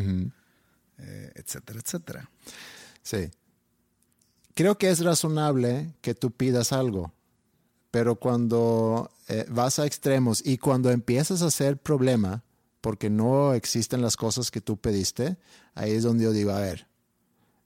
[0.98, 2.30] eh, etcétera, etcétera.
[3.02, 3.30] Sí.
[4.54, 7.12] Creo que es razonable que tú pidas algo,
[7.90, 12.44] pero cuando eh, vas a extremos y cuando empiezas a hacer problema
[12.80, 15.36] porque no existen las cosas que tú pediste,
[15.74, 16.86] ahí es donde yo digo, a ver,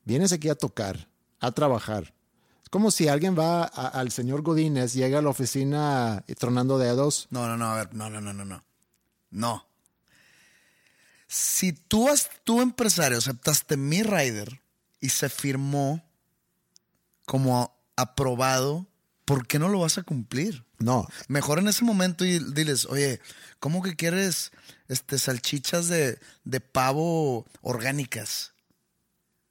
[0.04, 1.09] vienes aquí a tocar,
[1.40, 2.14] a trabajar.
[2.62, 7.28] Es como si alguien va al señor Godínez, llega a la oficina y tronando dedos.
[7.30, 8.64] No, no, no, a ver, no, no, no, no, no.
[9.30, 9.66] No.
[11.26, 12.09] Si tú,
[12.42, 14.61] tú empresario, aceptaste mi rider
[15.00, 16.02] y se firmó
[17.24, 18.87] como aprobado,
[19.31, 20.64] ¿por qué no lo vas a cumplir?
[20.81, 23.21] No, Mejor en ese momento y diles, oye,
[23.61, 24.51] ¿cómo que quieres
[24.88, 28.55] este, salchichas de, de pavo orgánicas?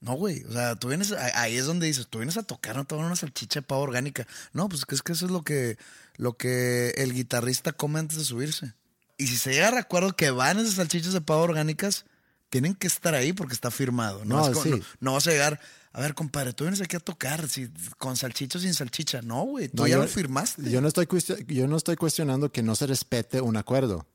[0.01, 0.43] No, güey.
[0.43, 3.05] O sea, tú vienes, ahí es donde dices, tú vienes a tocar, no te van
[3.05, 4.27] una salchicha de pavo orgánica.
[4.51, 5.77] No, pues es que eso es lo que,
[6.17, 8.73] lo que el guitarrista come antes de subirse.
[9.17, 12.05] Y si se llega a acuerdo que van esas salchichas de pavo orgánicas,
[12.49, 14.25] tienen que estar ahí porque está firmado.
[14.25, 14.69] No, No, Es co- sí.
[14.71, 15.59] no, no vas a llegar,
[15.91, 19.21] a ver, compadre, tú vienes aquí a tocar si, con salchicha o sin salchicha.
[19.21, 20.69] No, güey, tú No, ya yo- lo firmaste.
[20.69, 21.07] Yo no, estoy
[21.47, 24.05] yo no estoy cuestionando que no se respete un acuerdo.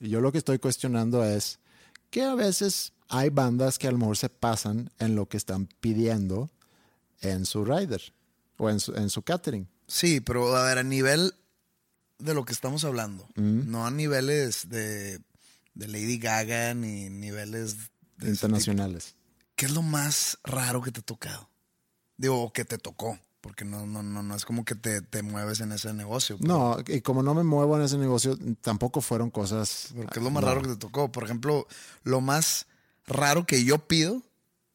[0.00, 1.58] Yo lo que estoy cuestionando es
[2.10, 5.68] que a veces hay bandas que a lo mejor se pasan en lo que están
[5.80, 6.50] pidiendo
[7.20, 8.02] en su rider
[8.58, 9.68] o en su, en su catering.
[9.86, 11.34] Sí, pero a ver, a nivel
[12.18, 15.20] de lo que estamos hablando, no a niveles de,
[15.74, 17.76] de Lady Gaga ni niveles
[18.18, 19.14] de internacionales.
[19.56, 21.48] ¿Qué es lo más raro que te ha tocado?
[22.16, 25.22] Digo, o que te tocó, porque no, no, no, no es como que te, te
[25.22, 26.36] mueves en ese negocio.
[26.38, 29.88] pero- No, y como no me muevo en ese negocio, tampoco fueron cosas.
[29.96, 30.48] Porque es lo más no.
[30.48, 31.10] raro que te tocó.
[31.12, 31.66] Por ejemplo,
[32.04, 32.66] lo más
[33.06, 34.22] raro que yo pido,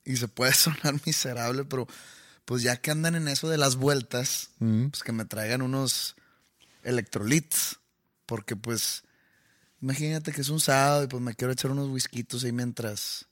[0.06, 1.88] y se puede sonar miserable, pero
[2.46, 6.16] pues ya que andan en eso de las vueltas, pues que me traigan unos
[6.84, 7.80] electrolits.
[8.26, 9.04] Porque pues,
[9.82, 13.27] imagínate que es un sábado y pues me quiero echar unos whiskitos ahí mientras...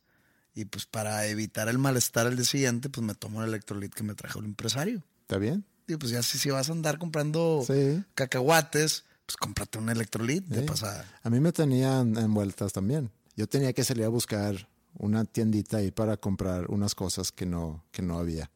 [0.55, 4.03] Y pues para evitar el malestar el día siguiente, pues me tomo el electrolit que
[4.03, 5.03] me trajo el empresario.
[5.21, 5.65] ¿Está bien?
[5.87, 8.01] Y pues ya si, si vas a andar comprando Sí.
[8.15, 10.65] cacahuates, pues cómprate un electrolit de Sí.
[10.65, 11.05] pasada.
[11.23, 13.11] A mí me tenían en vueltas también.
[13.35, 17.83] Yo tenía que salir a buscar una tiendita ahí para comprar unas cosas que no,
[17.91, 18.49] que no había.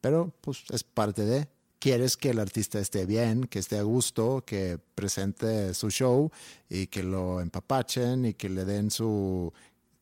[0.00, 1.48] Pero pues es parte de.
[1.80, 6.30] Quieres que el artista esté bien, que esté a gusto, que presente su show
[6.68, 9.50] y que lo empapachen y que le den su,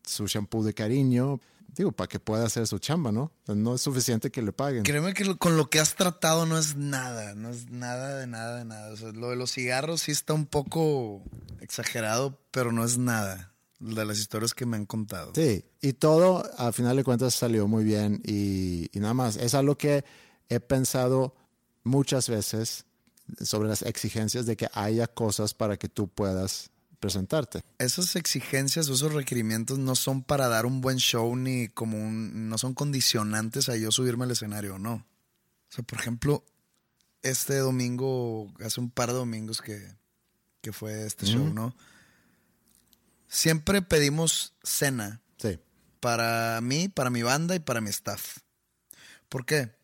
[0.09, 1.41] su shampoo de cariño.
[1.77, 3.31] Digo, para que pueda hacer su chamba, ¿no?
[3.47, 4.83] No es suficiente que le paguen.
[4.85, 8.27] Créeme que lo- con lo que has tratado no es nada, no es nada de
[8.27, 8.91] nada de nada.
[8.93, 11.23] O sea, lo de los cigarros sí está un poco
[11.61, 15.33] exagerado, pero no es nada de las historias que me han contado.
[15.35, 19.37] Sí, y todo a final de cuentas salió muy bien y, y nada más.
[19.37, 20.05] Es algo que
[20.49, 21.37] he pensado
[21.85, 22.87] muchas veces
[23.43, 27.63] sobre las exigencias de que haya cosas para que tú puedas presentarte.
[27.79, 32.49] Esas exigencias o esos requerimientos no son para dar un buen show ni como un,
[32.49, 34.95] no son condicionantes a yo subirme al escenario, no.
[34.95, 36.45] O sea, por ejemplo,
[37.23, 39.95] este domingo, hace un par de domingos que,
[40.61, 41.75] que fue este show, ¿no?
[43.29, 45.61] Siempre pedimos cena Sí,
[46.01, 48.39] para mí, para mi banda y para mi staff.
[49.29, 49.77] ¿Por qué?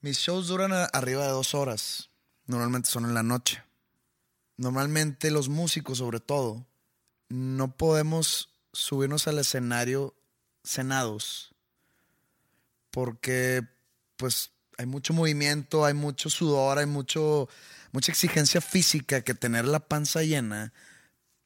[0.00, 2.10] Mis shows duran arriba de dos horas.
[2.46, 3.62] Normalmente son en la noche.
[4.60, 6.66] Normalmente los músicos, sobre todo,
[7.30, 10.14] no podemos subirnos al escenario
[10.62, 11.54] cenados.
[12.90, 13.66] Porque,
[14.18, 17.48] pues, hay mucho movimiento, hay mucho sudor, hay mucho,
[17.92, 20.74] mucha exigencia física que tener la panza llena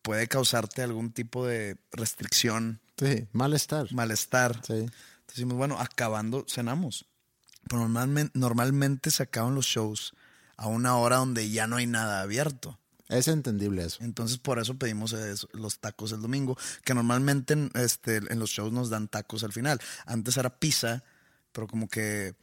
[0.03, 3.93] puede causarte algún tipo de restricción sí, malestar.
[3.93, 4.61] malestar.
[4.67, 4.73] Sí.
[4.73, 4.93] Entonces
[5.29, 7.07] decimos, bueno, acabando, cenamos.
[7.69, 10.15] Pero normalmente, normalmente se acaban los shows
[10.57, 12.81] a una hora donde ya no hay nada abierto.
[13.09, 14.03] Es entendible eso.
[14.03, 18.51] Entonces por eso pedimos eso, los tacos el domingo, que normalmente en, este, en los
[18.51, 19.81] shows nos dan tacos al final.
[20.07, 21.05] Antes era pizza,
[21.53, 22.35] pero como que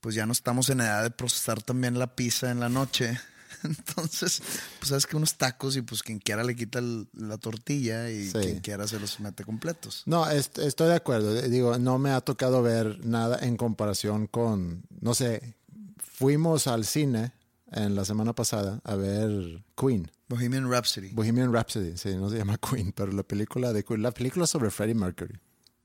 [0.00, 3.18] pues ya no estamos en edad de procesar también la pizza en la noche.
[3.64, 4.40] Entonces,
[4.78, 8.26] pues sabes que unos tacos y pues quien quiera le quita el- la tortilla y
[8.30, 8.38] Sí.
[8.38, 10.02] quien quiera se los mete completos.
[10.06, 11.34] No, est- estoy de acuerdo.
[11.42, 15.54] Digo, no me ha tocado ver nada en comparación con, no sé,
[15.98, 17.32] fuimos al cine
[17.72, 20.10] en la semana pasada a ver Queen.
[20.28, 21.10] Bohemian Rhapsody.
[21.12, 24.70] Bohemian Rhapsody, sí, no se llama Queen, pero la película de Queen, la película sobre
[24.70, 25.38] Freddie Mercury.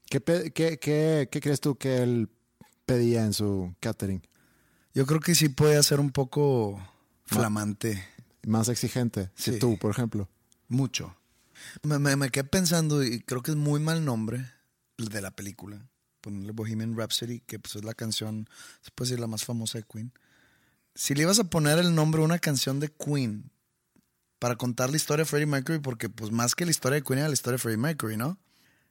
[0.10, 2.30] ¿Qué, qué, qué- qué crees tú que el
[2.86, 4.22] pedía en su catering?
[4.94, 6.80] Yo creo que sí puede ser un poco
[7.26, 8.04] flamante.
[8.46, 9.60] Más exigente que Sí.
[9.60, 10.30] tú, por ejemplo.
[10.68, 11.16] Mucho.
[11.82, 14.46] Me, me- me quedé pensando y creo que es muy mal nombre
[14.98, 15.88] el de la película.
[16.22, 18.48] Ponerle Bohemian Rhapsody, que pues es la canción,
[18.82, 20.14] se puede decir la más famosa de Queen.
[20.96, 23.50] Si le ibas a poner el nombre a una canción de Queen
[24.39, 27.20] para contar la historia de Freddie Mercury, porque pues más que la historia de Queen
[27.20, 28.38] era la historia de Freddie Mercury, ¿no?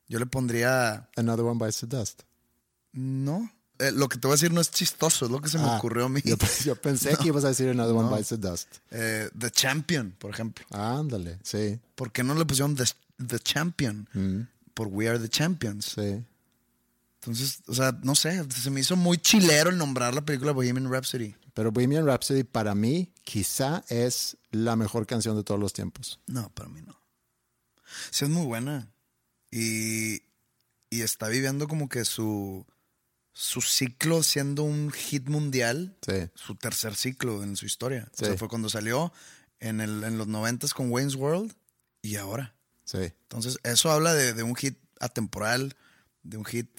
[0.09, 2.23] Yo le pondría, Another One Bites the Dust.
[2.93, 5.59] no, Eh, lo que te voy a decir no es chistoso, es lo que se
[5.59, 6.21] me Ah, ocurrió a mí.
[6.25, 8.15] Yo, yo pensé que ibas a decir Another One No.
[8.17, 8.69] Bites the Dust.
[8.91, 10.65] Eh, The Champion, por ejemplo.
[10.71, 12.85] Ándale, sí, ¿Por qué no le pusieron The,
[13.27, 14.49] The Champion?
[14.75, 15.97] Por We Are the Champions.
[15.97, 16.25] Mm, sí.
[17.23, 20.91] Entonces, o sea, no sé, se me hizo muy chilero el nombrar la película Bohemian
[20.93, 21.35] Rhapsody.
[21.55, 26.19] Pero Bohemian Rhapsody para mí quizá es la mejor canción de todos los tiempos.
[26.27, 26.99] No, para mí no.
[28.11, 28.91] Sí, es muy buena.
[29.51, 30.23] Y,
[30.89, 32.67] y está viviendo como que su,
[33.35, 35.97] su ciclo siendo un hit mundial.
[36.07, 36.31] Sí.
[36.35, 38.11] Su tercer ciclo en su historia.
[38.15, 38.25] Sí.
[38.25, 39.13] O sea, fue cuando salió
[39.61, 41.55] en, el, en los noventas con Wayne's World
[42.01, 42.55] y ahora.
[42.85, 42.99] Sí.
[42.99, 45.77] Entonces, eso habla de, de un hit atemporal,
[46.23, 46.71] de un hit.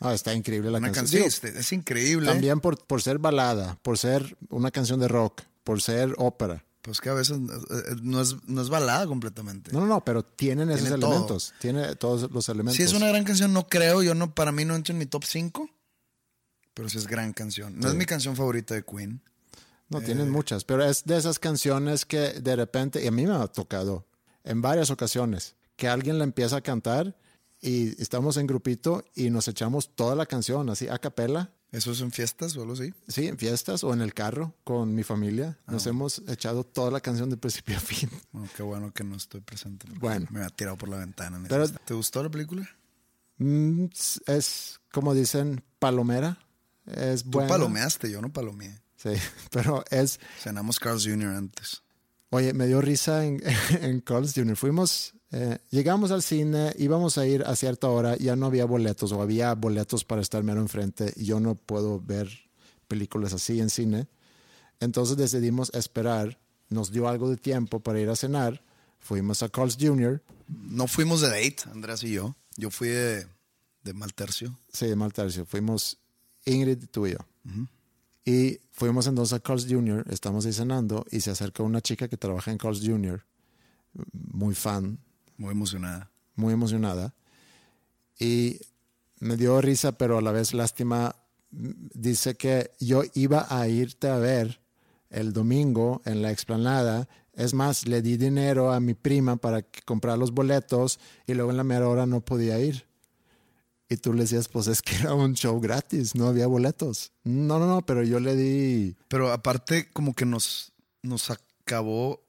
[0.00, 1.22] Ah, está increíble la Una canción.
[1.22, 1.50] canción.
[1.52, 2.26] Digo, es, increíble.
[2.26, 6.64] también por, por ser balada, por ser una canción de rock, por ser ópera.
[6.82, 9.70] Pues que a veces eh, no es, no es balada completamente.
[9.72, 11.10] No, no, no, pero tienen esos Tiene todo.
[11.10, 11.54] elementos.
[11.60, 12.76] Tiene todos los elementos.
[12.76, 14.02] Si es una gran canción, no creo.
[14.02, 15.68] Yo no, para mí no entra en mi top 5.
[16.72, 17.78] Pero sí es gran canción.
[17.78, 19.20] No es mi canción favorita de Queen.
[19.90, 23.34] No, tienen muchas, pero es de esas canciones que de repente, y a mí me
[23.34, 24.06] ha tocado
[24.44, 27.16] en varias ocasiones, que alguien la empieza a cantar
[27.60, 32.00] y estamos en grupito y nos echamos toda la canción así a capela, ¿Eso es
[32.00, 32.92] en fiestas o algo así?
[33.06, 35.56] sí, en fiestas o en el carro con mi familia.
[35.66, 35.72] Ah.
[35.72, 38.10] Nos hemos echado toda la canción de principio a fin.
[38.32, 39.86] Bueno, qué bueno que no estoy presente.
[40.00, 40.26] Bueno.
[40.30, 41.40] Me ha tirado por la ventana.
[41.48, 42.68] Pero- ¿Te gustó la película?
[43.38, 43.84] Mm,
[44.26, 46.38] es como dicen, palomera.
[46.86, 47.48] Es Tú buena.
[47.50, 48.80] palomeaste, yo no palomeé.
[48.96, 49.10] Sí,
[49.52, 51.28] pero es, Cenamos Carl's Jr.
[51.36, 51.82] antes.
[52.30, 53.40] Oye, me dio risa en,
[53.80, 54.56] en Carl's Jr.
[54.56, 59.12] Fuimos, eh, llegamos al cine, íbamos a ir a cierta hora, ya no había boletos
[59.12, 62.28] o había boletos para estar mero enfrente y yo no puedo ver
[62.88, 64.08] películas así en cine.
[64.80, 68.62] Entonces decidimos esperar, nos dio algo de tiempo para ir a cenar,
[68.98, 72.34] fuimos a Carl's Jr., No fuimos de date, Andrés y yo.
[72.56, 73.26] Yo fui de,
[73.84, 74.58] de mal tercio.
[74.72, 75.98] sí, de mal tercio, fuimos
[76.44, 77.18] Ingrid, tú y yo.
[78.24, 82.16] Y fuimos entonces a Carl's Jr., estamos ahí cenando y se acerca una chica que
[82.16, 83.24] trabaja en Carl's Jr.,
[84.12, 84.98] muy fan,
[85.40, 86.10] Muy emocionada.
[86.36, 87.14] muy emocionada.
[88.18, 88.60] Y
[89.20, 91.16] me dio risa, pero a la vez lástima.
[91.50, 94.60] Dice que yo iba a irte a ver
[95.08, 97.08] el domingo en la explanada.
[97.32, 101.50] Es más, le di dinero a mi prima para que comprar los boletos y luego
[101.52, 102.86] en la mera hora no podía ir.
[103.88, 107.12] Y tú le decías, pues es que era un show gratis, no había boletos.
[107.24, 108.94] No, no, no, pero yo le di.
[109.08, 112.22] Pero aparte, como que nos, nos acabó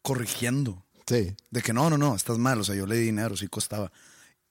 [0.00, 0.87] corrigiendo.
[1.08, 2.60] Sí, De que no, no, no, estás mal.
[2.60, 3.90] O sea, yo le di dinero, sí costaba.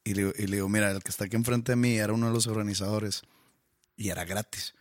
[0.03, 2.27] Y le, y le digo, mira, el que está aquí enfrente de mí era uno
[2.27, 3.21] de los organizadores
[3.95, 4.73] y era gratis.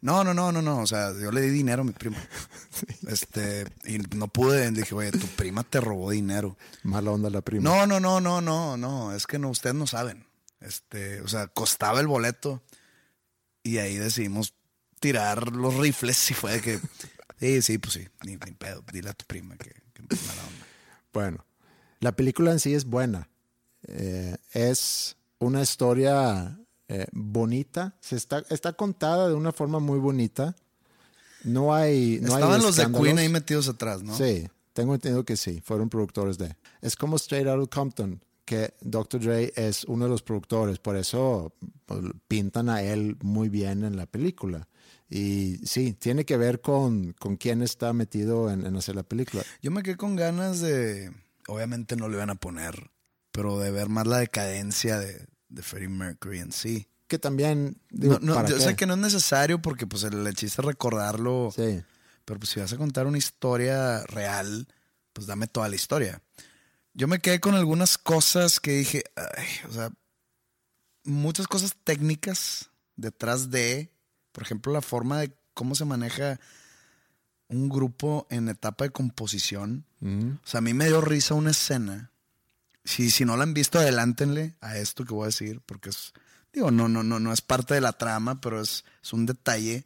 [0.00, 0.80] No, no, no, no, no.
[0.80, 2.16] O sea, yo le di dinero a mi primo.
[3.06, 4.68] Este, y no pude.
[4.72, 6.56] Dije, oye, tu prima te robó dinero.
[6.82, 7.62] mala onda la prima.
[7.62, 9.14] No, no, no, no, no, no.
[9.14, 10.26] Es que no, ustedes no saben.
[10.60, 12.62] Este, o sea, costaba el boleto.
[13.62, 14.54] Y ahí decidimos
[14.98, 16.80] tirar los rifles y fue de que.
[17.38, 18.84] Sí, sí, pues sí, ni, ni pedo.
[18.92, 20.66] Dile a tu prima que, que mala onda.
[21.12, 21.44] Bueno,
[22.00, 23.28] la película en sí es buena.
[23.86, 26.58] Eh, es una historia
[26.88, 27.96] eh, bonita.
[28.00, 30.56] Se está, está contada de una forma muy bonita.
[31.44, 32.18] No hay.
[32.22, 32.90] No hay Estaban los de.
[32.92, 34.16] Queen ahí metidos atrás, ¿no?
[34.16, 35.60] Sí, tengo entendido que sí.
[35.64, 36.56] Fueron productores de.
[36.80, 39.20] Es como Straight Outta Compton, que Dr.
[39.20, 40.78] Dre es uno de los productores.
[40.78, 41.52] Por eso
[41.86, 44.68] pues, pintan a él muy bien en la película.
[45.14, 49.42] Y sí, tiene que ver con, con quién está metido en, en hacer la película.
[49.60, 51.12] Yo me quedé con ganas de.
[51.48, 52.90] Obviamente no le van a poner,
[53.30, 56.88] pero de ver más la decadencia de, de Freddie Mercury en sí.
[57.08, 57.76] Que también.
[57.90, 58.62] digo, No, no, ¿para yo qué?
[58.62, 61.52] sé que no es necesario porque pues el, el chiste es recordarlo.
[61.54, 61.82] Sí.
[62.24, 64.66] Pero pues si vas a contar una historia real,
[65.12, 66.22] pues dame toda la historia.
[66.94, 69.90] Yo me quedé con algunas cosas que dije, ay, o sea,
[71.04, 73.92] muchas cosas técnicas detrás de,
[74.32, 76.40] por ejemplo, la forma de cómo se maneja
[77.48, 79.84] un grupo en etapa de composición.
[80.00, 82.10] O sea, a mí me dio risa una escena.
[82.84, 86.12] Si, si no la han visto, adelántenle a esto que voy a decir, porque es,
[86.52, 89.84] digo, no, no, no, no es parte de la trama, pero es, es un detalle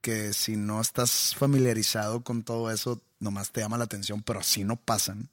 [0.00, 4.62] que si no estás familiarizado con todo eso, nomás te llama la atención, pero así
[4.62, 5.28] no pasan.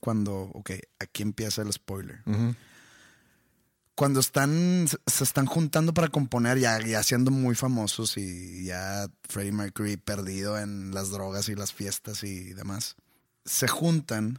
[0.00, 2.20] Cuando, ok, aquí empieza el spoiler.
[3.96, 9.52] Cuando están, se están juntando para componer, ya, ya siendo muy famosos y ya Freddie
[9.52, 12.96] Mercury perdido en las drogas y las fiestas y demás,
[13.46, 14.38] se juntan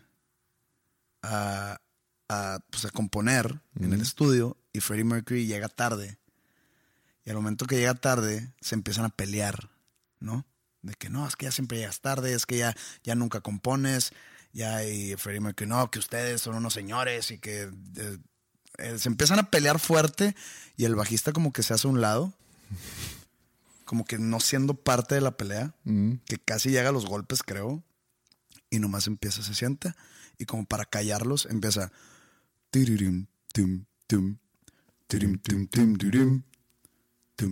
[1.23, 1.81] a,
[2.29, 6.19] a, pues, a componer en el estudio y Freddie Mercury llega tarde.
[7.25, 9.71] Y al momento que llega tarde, se empiezan a pelear,
[10.19, 10.45] ¿no?
[10.83, 14.11] De que no, es que ya siempre llegas tarde, es que ya, ya nunca compones,
[14.53, 17.63] ya y Freddie Mercury, no, que ustedes son unos señores y que
[17.95, 18.17] eh,
[18.77, 20.35] eh, se empiezan a pelear fuerte
[20.75, 22.33] y el bajista como que se hace a un lado,
[23.85, 25.73] como que no siendo parte de la pelea,
[26.25, 27.83] que casi llega a los golpes, creo,
[28.69, 29.95] y nomás empieza, se sienta
[30.37, 31.91] y como para callarlos empieza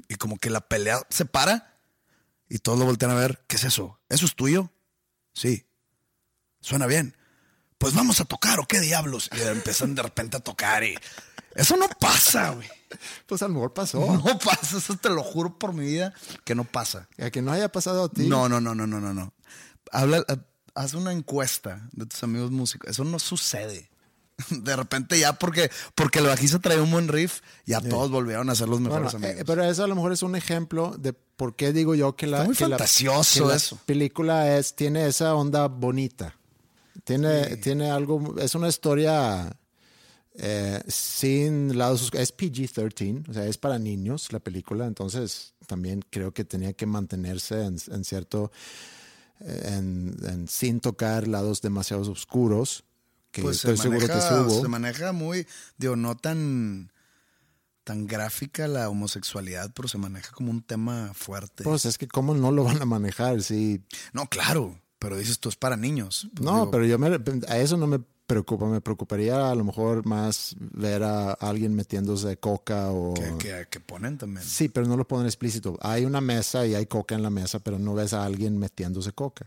[0.08, 1.80] y como que la pelea se para
[2.50, 4.00] y todos lo voltean a ver, ¿qué es eso?
[4.10, 4.72] ¿Eso es tuyo?
[5.34, 5.66] Sí.
[6.62, 7.16] Suena bien.
[7.78, 9.30] Pues vamos a tocar o qué diablos.
[9.38, 10.96] Y empiezan de repente a tocar y
[11.56, 12.68] eso no pasa, güey.
[13.26, 14.00] Pues a lo mejor pasó.
[14.00, 16.14] No pasa, eso te lo juro por mi vida
[16.44, 17.08] que no pasa.
[17.20, 18.28] A que no haya pasado a ti.
[18.28, 19.34] No, no, no, no, no, no, no.
[19.92, 20.38] Habla, eh,
[20.74, 22.90] haz una encuesta de tus amigos músicos.
[22.90, 23.90] Eso no sucede.
[24.50, 28.56] De repente ya porque, porque el bajista trae un buen riff, ya todos volvieron a
[28.56, 29.46] ser los mejores Bueno, eh, amigos.
[29.48, 32.38] pero eso a lo mejor es un ejemplo de por qué digo yo que la,
[32.40, 32.78] Está muy que la-
[33.86, 36.36] película es, tiene esa onda bonita.
[37.06, 39.56] Tiene, tiene algo, es una historia
[40.34, 42.10] eh, sin lados.
[42.14, 46.86] Es PG-13, o sea, es para niños la película, entonces también creo que tenía que
[46.86, 48.52] mantenerse en, en cierto,
[49.40, 52.84] en, en- sin tocar lados demasiado oscuros,
[53.32, 54.62] que Pues estoy se seguro maneja, que sí hubo.
[54.62, 55.48] se maneja muy,
[55.78, 56.92] digo, no tan,
[57.84, 61.64] tan gráfica la homosexualidad, pero se maneja como un tema fuerte.
[61.64, 63.84] Pues es que cómo no lo van a manejar si
[64.14, 66.28] no, claro, pero dices tú es para niños.
[66.34, 67.08] Pues No, digo, pero yo me,
[67.48, 68.66] a eso no me preocupa.
[68.68, 73.14] Me preocuparía a lo mejor más ver a alguien metiéndose coca o...
[73.14, 74.44] que, que- que ponen también.
[74.46, 75.78] Sí, pero no lo ponen explícito.
[75.82, 79.12] Hay una mesa y hay coca en la mesa, pero no ves a alguien metiéndose
[79.14, 79.46] coca.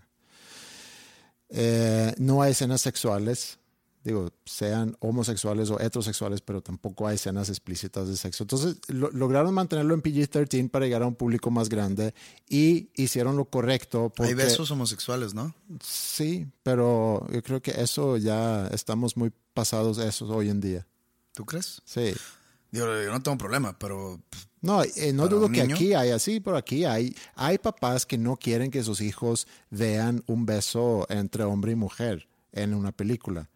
[1.51, 3.59] Eh, no hay escenas sexuales,
[4.05, 8.45] digo, sean homosexuales o heterosexuales, pero tampoco hay escenas explícitas de sexo.
[8.45, 12.15] Entonces, lo- lograron mantenerlo en PG-13 para llegar a un público más grande
[12.49, 14.13] y hicieron lo correcto.
[14.17, 15.55] Porque, Hay besos homosexuales, ¿no?
[15.83, 20.87] Sí, pero yo creo que eso ya estamos muy pasados de eso hoy en día.
[21.35, 21.83] ¿Tú crees?
[21.85, 22.15] Sí.
[22.71, 26.11] Digo, yo no tengo problema, pero pues, No, eh, no ¿Para dudo que aquí hay
[26.11, 31.07] así, pero aquí hay, hay papás que no quieren que sus hijos vean un beso
[31.09, 33.49] entre hombre y mujer en una película.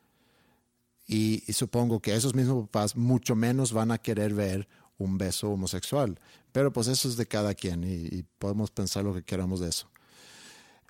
[1.12, 6.18] Y, supongo que esos mismos papás mucho menos van a querer ver un beso homosexual.
[6.52, 9.68] Pero pues eso es de cada quien y, y podemos pensar lo que queramos de
[9.68, 9.88] eso.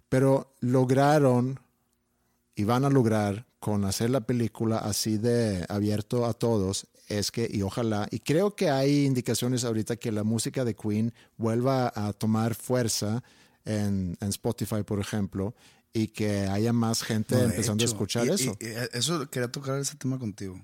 [0.08, 1.58] Pero lograron
[2.54, 7.48] y van a lograr con hacer la película así de abierto a todos es que,
[7.50, 12.12] y ojalá, y creo que hay indicaciones ahorita que la música de Queen vuelva a
[12.12, 13.22] tomar fuerza
[13.64, 15.54] en, en Spotify, por ejemplo,
[15.92, 17.92] y que haya más gente no, empezando hecho.
[17.92, 18.56] a escuchar Y- y- eso.
[18.60, 18.66] y
[18.96, 20.60] eso quería tocar ese tema contigo.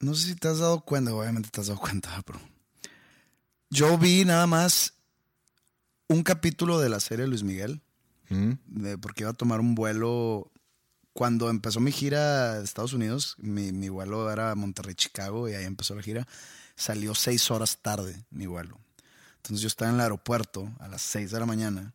[0.00, 2.40] No sé si te has dado cuenta, obviamente te has dado cuenta, pero
[3.70, 4.94] yo vi nada más
[6.08, 7.80] un capítulo de la serie Luis Miguel,
[8.28, 8.52] ¿Mm?
[8.66, 10.50] de- porque iba a tomar un vuelo.
[11.12, 15.94] Cuando empezó mi gira de Estados Unidos, mi, mi vuelo era Monterrey-Chicago y ahí empezó
[15.94, 16.28] la gira.
[16.74, 18.78] Salió seis horas tarde mi vuelo.
[19.36, 21.94] Entonces yo estaba en el aeropuerto a las seis de la mañana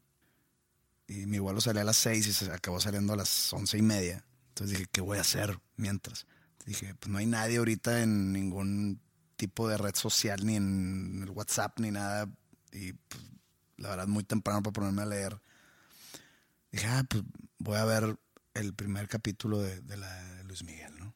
[1.08, 3.82] y mi vuelo salía a las seis y se acabó saliendo a las once y
[3.82, 4.24] media.
[4.50, 6.26] Entonces dije, ¿qué voy a hacer mientras?
[6.66, 9.02] Dije, pues no hay nadie ahorita en ningún
[9.36, 12.30] tipo de red social, ni en el WhatsApp, ni nada.
[12.72, 13.24] Y pues,
[13.78, 15.42] la verdad, muy temprano para ponerme a leer.
[16.72, 17.24] Dije, ah, pues
[17.58, 18.18] voy a ver
[18.54, 21.16] el primer capítulo de, de la de Luis Miguel, ¿no?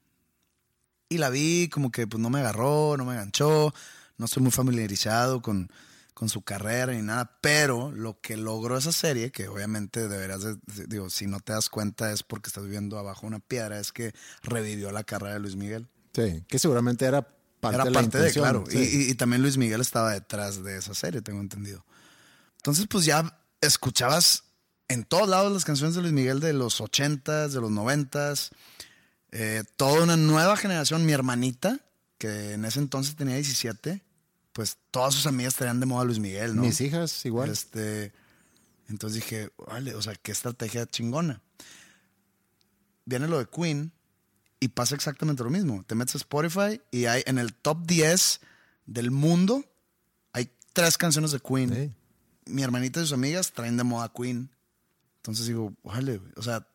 [1.07, 3.73] Y la vi, como que pues no me agarró, no me enganchó,
[4.17, 5.69] no estoy muy familiarizado con,
[6.15, 10.57] con su carrera ni nada, pero lo que logró esa serie, que obviamente deberías, de-
[10.87, 14.13] digo, si no te das cuenta es porque estás viviendo abajo una piedra, es que
[14.41, 15.87] revivió la carrera de Luis Miguel.
[16.13, 17.21] Sí, que seguramente era
[17.59, 18.63] parte Era de la parte de, claro.
[18.67, 18.77] sí.
[18.77, 21.85] Y, y- y también Luis Miguel estaba detrás de esa serie, tengo entendido.
[22.57, 24.43] Entonces, pues ya escuchabas
[24.87, 28.49] en todos lados las canciones de Luis Miguel de los 80s, de los 90s.
[29.31, 31.79] eh, toda una nueva generación, mi hermanita,
[32.17, 34.01] que en ese entonces tenía 17,
[34.55, 36.61] pues todas sus amigas tenían de moda Luis Miguel, ¿no?
[36.61, 37.49] Mis hijas igual.
[37.49, 38.13] Este,
[38.87, 41.41] entonces dije, vale, o sea, qué estrategia chingona.
[43.03, 43.91] Viene lo de Queen
[44.61, 45.83] y pasa exactamente lo mismo.
[45.85, 48.39] Te metes a Spotify y hay en el top 10
[48.85, 49.65] del mundo
[50.31, 51.73] hay tres canciones de Queen.
[51.75, 51.91] Sí.
[52.45, 54.49] Mi hermanita y sus amigas traen de moda Queen.
[55.17, 56.65] Entonces digo, vale, o sea,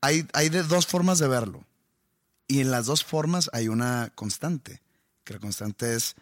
[0.00, 1.66] hay, hay de dos formas de verlo.
[2.48, 4.80] Y en las dos formas hay una constante.
[5.24, 6.16] que la constante es,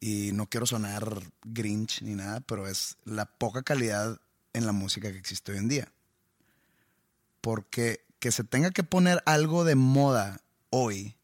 [0.00, 4.18] y no quiero sonar grinch ni nada, pero es la poca calidad
[4.54, 5.92] en la música que existe hoy en día.
[7.42, 10.40] Porque que se tenga que poner algo de moda
[10.70, 11.16] hoy,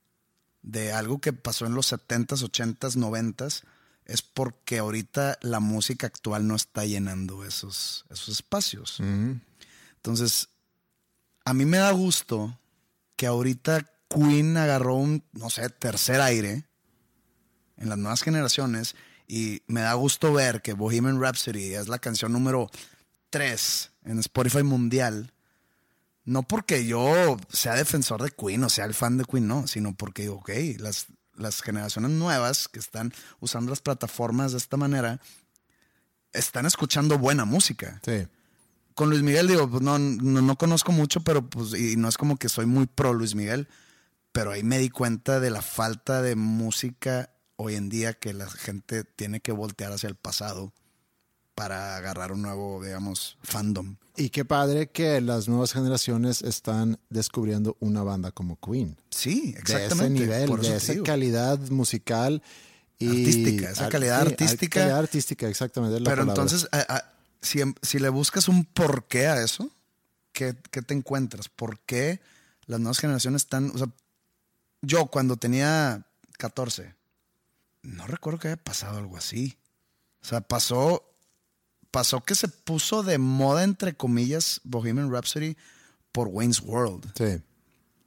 [0.62, 3.62] de algo que pasó en los 70s, 80s, 90s,
[4.04, 9.00] es porque ahorita la música actual no está llenando esos, esos espacios.
[9.00, 10.48] Entonces,
[11.44, 12.58] a mí me da gusto
[13.16, 16.66] que ahorita Queen agarró un, no sé, tercer aire
[17.76, 18.94] en las nuevas generaciones
[19.28, 22.70] y me da gusto ver que Bohemian Rhapsody es la canción número
[23.30, 25.32] 3 en Spotify mundial.
[26.24, 29.94] No porque yo sea defensor de Queen o sea el fan de Queen, no, sino
[29.94, 35.20] porque, ok, las, las generaciones nuevas que están usando las plataformas de esta manera
[36.32, 38.00] están escuchando buena música.
[38.04, 38.26] Sí.
[38.94, 42.16] Con Luis Miguel digo, pues no, no, no conozco mucho, pero pues y no es
[42.16, 43.68] como que soy muy pro Luis Miguel,
[44.32, 48.48] pero ahí me di cuenta de la falta de música hoy en día que la
[48.48, 50.72] gente tiene que voltear hacia el pasado
[51.54, 53.96] para agarrar un nuevo, digamos, fandom.
[54.14, 58.98] Y qué padre que las nuevas generaciones están descubriendo una banda como Queen.
[59.10, 60.24] Sí, De exactamente.
[60.24, 61.04] ese nivel, de esa digo.
[61.04, 62.42] calidad musical
[62.98, 64.80] y Artística, esa ar- calidad sí, artística.
[64.80, 65.96] Calidad artística, exactamente.
[65.98, 66.32] Pero palabra.
[66.32, 69.70] entonces, a- a- si, em- si le buscas un porqué a eso,
[70.32, 71.48] ¿qué, qué te encuentras?
[71.48, 72.20] ¿Por qué
[72.66, 73.70] las nuevas generaciones están...
[73.74, 73.88] O sea,
[74.82, 76.06] yo cuando tenía
[76.38, 76.94] 14,
[77.86, 79.56] no recuerdo que haya pasado algo así.
[80.22, 81.02] O sea, pasó,
[81.90, 85.56] pasó que se puso de moda, entre comillas, Bohemian Rhapsody
[86.12, 87.12] por Wayne's World.
[87.16, 87.42] Sí.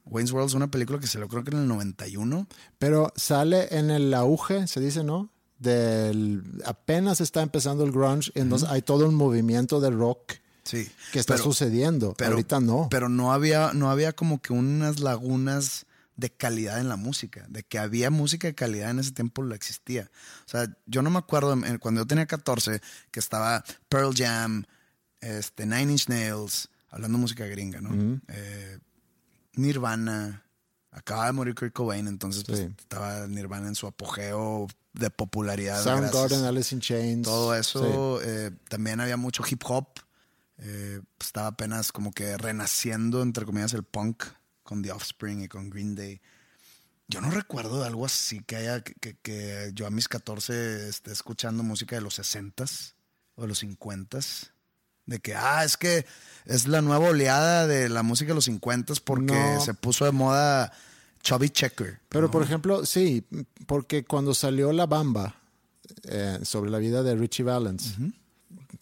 [0.04, 2.46] Wayne's World es una película que se lo creo que en el 91.
[2.78, 5.30] Pero sale en el auge, se dice, ¿no?
[5.58, 10.88] Del, apenas está empezando el grunge, entonces hay todo un movimiento de rock Sí.
[11.12, 12.14] que está Pero- sucediendo.
[12.16, 12.88] pero- Ahorita no.
[12.90, 15.86] Pero no había, no había como que unas lagunas
[16.20, 17.46] de calidad en la música.
[17.48, 20.10] De que había música de calidad en ese tiempo lo existía.
[20.46, 24.64] O sea, yo no me acuerdo cuando yo tenía 14 que estaba Pearl Jam,
[25.20, 28.20] este, Nine Inch Nails, hablando de música gringa, ¿no?
[28.28, 28.78] Eh,
[29.54, 30.44] Nirvana.
[30.92, 35.82] Acaba de morir Kurt Cobain, entonces pues, estaba Nirvana en su apogeo de popularidad.
[35.84, 37.24] Soundgarden, Alice in Chains.
[37.24, 37.60] todo Sí.
[37.60, 38.20] eso.
[38.22, 39.86] eh, también había mucho hip hop.
[40.62, 44.24] eh, estaba apenas como que renaciendo, entre comillas, el punk
[44.70, 46.20] con The Offspring y con Green Day.
[47.08, 50.88] Yo no recuerdo de algo así que haya que, que- que yo a mis 14
[50.88, 52.94] esté escuchando música de los 60s
[53.34, 54.50] o de los 50s.
[55.06, 56.06] De que, ah, es que
[56.44, 59.60] es la nueva oleada de la música de los 50s porque No.
[59.60, 60.72] se puso de moda
[61.20, 61.98] Chubby Checker.
[62.08, 62.30] Pero ¿no?
[62.30, 63.26] por ejemplo, sí,
[63.66, 65.34] porque cuando salió La Bamba
[66.04, 67.96] eh, sobre la vida de Richie Valens,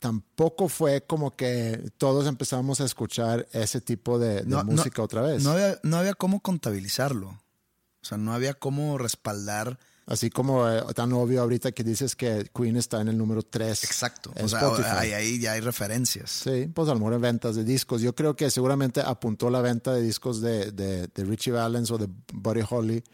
[0.00, 5.02] tampoco fue como que todos empezamos a escuchar ese tipo de, de No, no, música
[5.02, 5.42] otra vez.
[5.42, 7.28] No había, no había cómo contabilizarlo.
[7.28, 9.78] O sea, no había cómo respaldar.
[10.06, 13.84] Así como eh, tan obvio ahorita que dices que Queen está en el número 3.
[13.84, 14.32] Exacto.
[14.40, 16.30] O sea, ahí, ahí ya hay referencias.
[16.30, 18.00] Sí, pues a lo mejor en ventas de discos.
[18.00, 21.98] Yo creo que seguramente apuntó la venta de discos de, de, de Richie Valens o
[21.98, 23.04] de Buddy Holly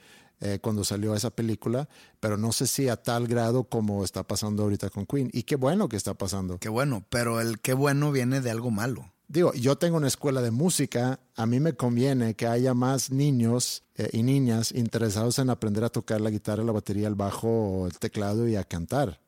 [0.41, 1.89] eh, cuando salió esa película,
[2.21, 5.31] pero no sé si a tal grado como está pasando ahorita con Queen.
[5.33, 6.59] Y qué bueno que está pasando.
[6.59, 9.13] Qué bueno, pero el qué bueno viene de algo malo.
[9.27, 13.83] Digo, yo tengo una escuela de música, a mí me conviene que haya más niños
[13.97, 17.87] eh, y niñas interesados en aprender a tocar la guitarra, la batería, el bajo, o
[17.87, 19.21] el teclado y a cantar.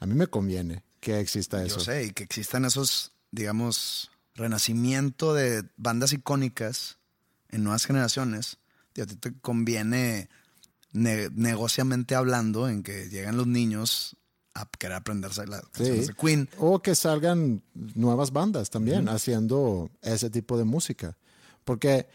[0.00, 1.78] A mí me conviene que exista eso.
[1.78, 6.98] Yo sé, y que existan esos, digamos, renacimiento de bandas icónicas
[7.50, 8.58] en nuevas generaciones.
[8.94, 10.28] Y a ti te conviene,
[10.94, 14.16] ne- negociamente hablando, en que llegan los niños
[14.54, 16.12] a querer aprenderse las canciones Sí.
[16.12, 16.48] de Queen.
[16.58, 21.16] O que salgan nuevas bandas también haciendo ese tipo de música.
[21.64, 22.06] Porque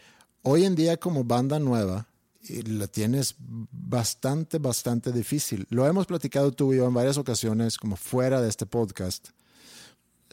[0.42, 2.08] hoy en día como banda nueva
[2.42, 5.66] y la tienes bastante, bastante difícil.
[5.68, 9.28] Lo hemos platicado tú y yo en varias ocasiones como fuera de este podcast.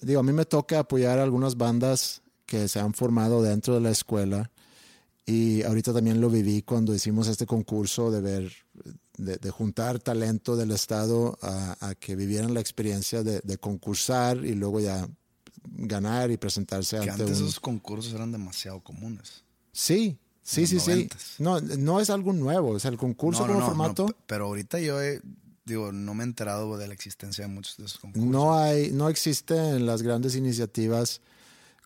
[0.01, 3.81] Digo, a mí me toca apoyar a algunas bandas que se han formado dentro de
[3.81, 4.51] la escuela
[5.27, 8.51] y ahorita también lo viví cuando hicimos este concurso de ver,
[9.17, 14.37] de, de juntar talento del Estado a, a que vivieran la experiencia de, de concursar
[14.45, 15.05] y luego ya
[15.65, 17.43] ganar y presentarse Que ante antes un...
[17.47, 19.43] esos concursos eran demasiado comunes.
[19.73, 20.89] Sí, sí, sí, sí.
[20.91, 21.35] noventas.
[21.39, 24.45] No, no es algo nuevo, o sea, el concurso No, no, como no, formato pero
[24.45, 25.21] ahorita yo he-
[25.65, 28.31] digo, no me he enterado de la existencia de muchos de esos concursos.
[28.31, 31.19] no hay, no existen las grandes iniciativas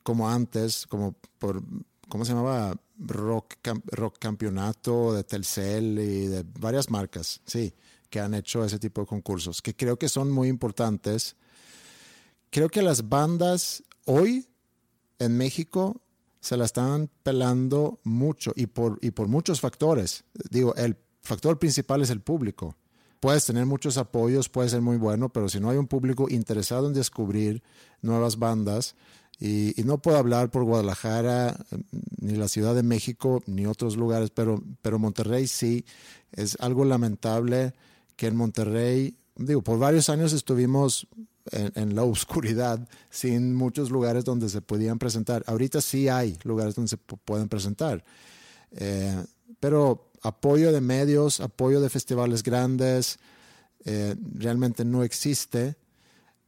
[0.03, 1.63] como antes, como por,
[2.07, 2.75] ¿cómo se llamaba?
[3.03, 3.55] Rock,
[3.91, 7.73] rock Campeonato de Telcel y de varias marcas, sí,
[8.09, 11.35] que han hecho ese tipo de concursos, que creo que son muy importantes.
[12.49, 14.47] Creo que las bandas hoy
[15.19, 16.01] en México
[16.41, 20.23] se la están pelando mucho y por, y por muchos factores.
[20.49, 22.75] Digo, el factor principal es el público.
[23.19, 26.87] Puedes tener muchos apoyos, puede ser muy bueno, pero si no hay un público interesado
[26.87, 27.61] en descubrir
[28.01, 28.95] nuevas bandas,
[29.43, 31.57] y, no puedo hablar por Guadalajara,
[32.19, 35.83] ni la Ciudad de México, ni otros lugares, pero, pero Monterrey sí,
[36.31, 37.73] es algo lamentable
[38.15, 41.07] que en Monterrey, digo, por varios años estuvimos
[41.51, 45.43] en, la oscuridad, sin muchos lugares donde se podían presentar.
[45.47, 48.03] Ahorita sí hay lugares donde se pueden presentar.
[48.73, 49.25] Eh,
[49.59, 53.17] pero apoyo de medios, apoyo de festivales grandes,
[53.85, 55.77] eh, realmente no existe.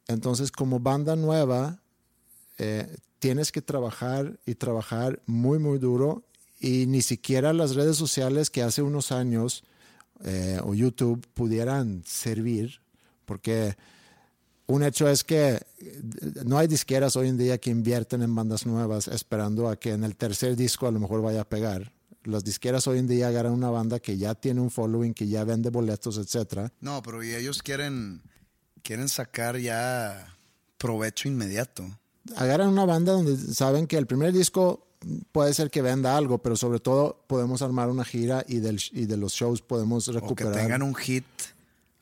[0.08, 1.83] Entonces, como banda nueva,
[2.58, 6.24] eh, tienes que trabajar y trabajar muy, muy duro
[6.60, 9.64] y ni siquiera las redes sociales que hace unos años
[10.64, 12.80] o YouTube pudieran servir,
[13.26, 13.76] porque
[14.66, 15.60] un hecho es que
[16.46, 20.04] no hay disqueras hoy en día que invierten en bandas nuevas esperando a que en
[20.04, 21.92] el tercer disco a lo mejor vaya a pegar.
[22.24, 25.44] Las disqueras hoy en día agarran una banda que ya tiene un following, que ya
[25.44, 26.72] vende boletos, etc.
[26.80, 28.22] No, pero ellos quieren,
[28.82, 30.34] quieren sacar ya
[30.78, 31.86] provecho inmediato.
[32.36, 34.88] Agarran una banda donde saben que el primer disco
[35.32, 39.06] puede ser que venda algo, pero sobre todo podemos armar una gira y, del, y
[39.06, 40.54] de los shows podemos recuperar.
[40.54, 41.26] O que tengan un hit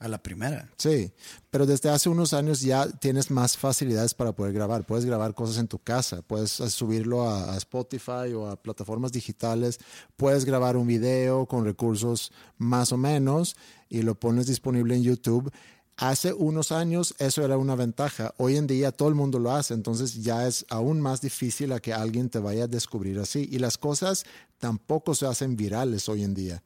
[0.02, 0.68] a la primera.
[0.78, 1.12] Sí,
[1.52, 4.84] pero desde hace unos años ya tienes más facilidades para poder grabar.
[4.84, 9.80] Puedes grabar cosas en tu casa, puedes subirlo a, Spotify o a plataformas digitales,
[10.18, 13.56] puedes grabar un video con recursos más o menos
[13.90, 15.52] y lo pones disponible en YouTube.
[15.98, 18.34] Hace unos años eso era una ventaja.
[18.38, 21.80] Hoy en día todo el mundo lo hace, entonces ya es aún más difícil a
[21.80, 23.48] que alguien te vaya a descubrir así.
[23.52, 24.26] Y las cosas
[24.58, 26.64] tampoco se hacen virales hoy en día.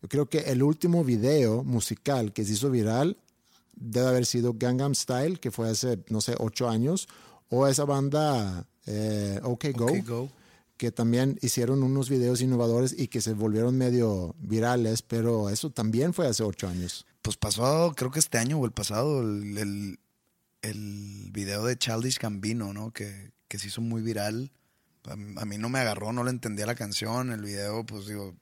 [0.00, 3.16] Yo creo que el último video musical que se hizo viral
[3.74, 7.08] debe haber sido Gangnam Style, que fue hace, no sé, ocho años,
[7.48, 10.28] o esa banda eh, OK, Go,
[10.76, 16.12] que también hicieron unos videos innovadores y que se volvieron medio virales, pero eso también
[16.12, 17.06] fue hace ocho años.
[17.22, 19.98] Pues pasó, creo que este año o el pasado, el,
[20.62, 22.92] el, video de Childish Gambino, ¿no?
[22.92, 24.52] Que, que se hizo muy viral.
[25.04, 28.36] A, mí no me agarró, no le entendía la canción, el video, pues digo,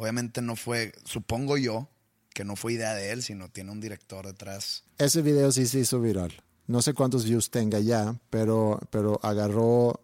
[0.00, 1.90] Obviamente no fue, supongo yo,
[2.32, 4.84] que no fue idea de él, sino tiene un director detrás.
[4.96, 6.32] Ese video sí se hizo viral.
[6.66, 10.00] No sé cuántos views tenga ya, pero, pero agarró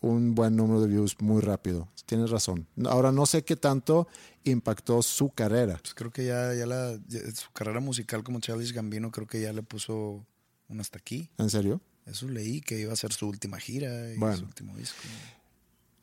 [0.00, 1.88] un buen número de views muy rápido.
[2.06, 2.66] Tienes razón.
[2.86, 4.08] Ahora no sé qué tanto
[4.50, 5.78] impactó su carrera.
[5.82, 6.98] Pues creo que ya, ya, la,
[7.34, 10.24] su carrera musical como Charles Gambino creo que ya le puso
[10.68, 11.30] un hasta aquí.
[11.38, 11.80] ¿En serio?
[12.06, 14.98] Eso leí que iba a ser su última gira y su último disco.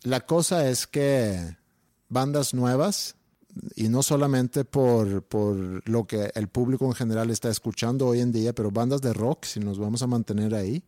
[0.03, 1.55] La cosa es que
[2.09, 3.15] bandas nuevas
[3.75, 8.31] y no solamente por, por, lo que el público en general está escuchando hoy en
[8.31, 10.83] día, pero bandas de rock, si nos vamos a mantener ahí,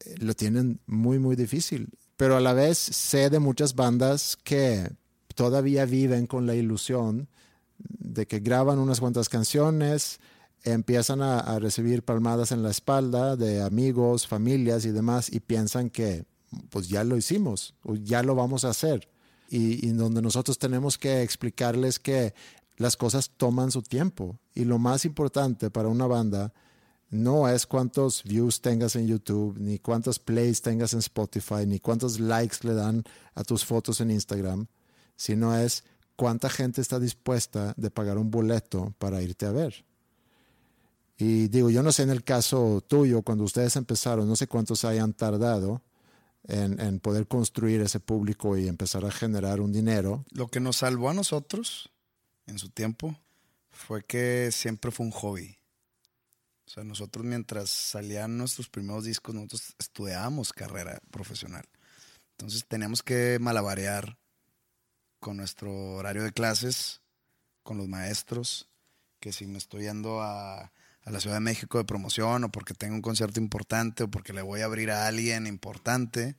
[0.00, 1.88] eh, lo tienen muy, muy difícil.
[2.16, 4.90] Pero a la vez sé de muchas bandas que
[5.34, 7.28] todavía viven con la ilusión
[7.78, 10.20] de que graban unas cuantas canciones,
[10.64, 16.24] empiezan a, recibir palmadas en la espalda de amigos, familias y demás, y piensan que
[16.68, 19.08] pues ya lo hicimos, o ya lo vamos a hacer.
[19.48, 22.34] Y, donde nosotros tenemos que explicarles que
[22.76, 24.38] las cosas toman su tiempo.
[24.54, 26.52] Y lo más importante para una banda
[27.10, 32.20] no es cuántos views tengas en YouTube, ni cuántos plays tengas en Spotify, ni cuántos
[32.20, 33.02] likes le dan
[33.34, 34.68] a tus fotos en Instagram,
[35.20, 35.84] sino es
[36.16, 39.84] cuánta gente está dispuesta de pagar un boleto para irte a ver.
[41.18, 44.82] Y digo, yo no sé en el caso tuyo, cuando ustedes empezaron, no sé cuántos
[44.86, 45.82] hayan tardado,
[46.44, 50.24] en, poder construir ese público y empezar a generar un dinero.
[50.30, 51.90] Lo que nos salvó a nosotros
[52.46, 53.14] en su tiempo
[53.70, 55.58] fue que siempre fue un hobby.
[56.66, 61.66] O sea, nosotros mientras salían nuestros primeros discos, nosotros estudiábamos carrera profesional.
[62.38, 64.16] Entonces teníamos que malabarear
[65.20, 67.00] con nuestro horario de clases,
[67.62, 68.68] con los maestros,
[69.20, 70.72] que si me estoy yendo a
[71.04, 74.32] a la Ciudad de México de promoción o porque tengo un concierto importante o porque
[74.32, 76.36] le voy a abrir a alguien importante.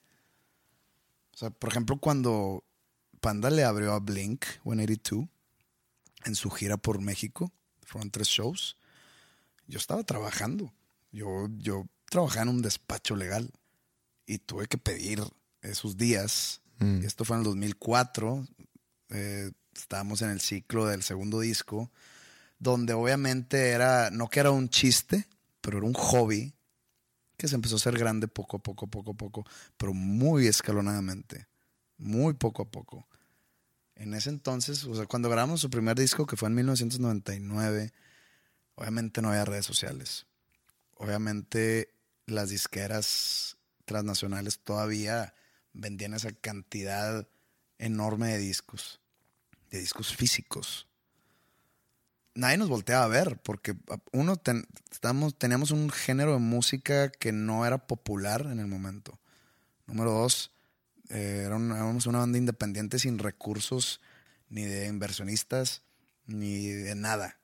[1.33, 2.63] O sea, por ejemplo, cuando
[3.19, 5.27] Panda le abrió a Blink 182
[6.25, 7.51] en su gira por México,
[7.81, 8.77] fueron tres shows,
[9.67, 10.71] yo estaba trabajando.
[11.11, 13.51] Yo, yo trabajaba en un despacho legal
[14.25, 15.21] y tuve que pedir
[15.61, 16.61] esos días.
[16.77, 17.03] Mm.
[17.03, 18.47] Esto fue en el 2004.
[19.11, 21.91] Eh, estábamos en el ciclo del segundo disco
[22.61, 25.27] donde obviamente era, no que era un chiste,
[25.61, 26.53] pero era un hobby
[27.35, 29.45] que se empezó a hacer grande poco a poco, poco a poco,
[29.77, 31.47] pero muy escalonadamente,
[31.97, 33.07] muy poco a poco.
[33.95, 37.91] En ese entonces, o sea, cuando grabamos su primer disco, que fue en 1999,
[38.75, 40.27] obviamente no había redes sociales.
[40.93, 41.95] Obviamente
[42.27, 45.33] las disqueras transnacionales todavía
[45.73, 47.27] vendían esa cantidad
[47.79, 49.00] enorme de discos,
[49.71, 50.87] de discos físicos.
[52.35, 53.75] nadie nos volteaba a ver, porque
[54.11, 59.19] uno, teníamos un género de música que no era popular en el momento.
[59.87, 60.51] Número dos,
[61.09, 63.99] eh, éramos una banda independiente sin recursos
[64.49, 65.83] ni de inversionistas,
[66.25, 67.39] ni de nada.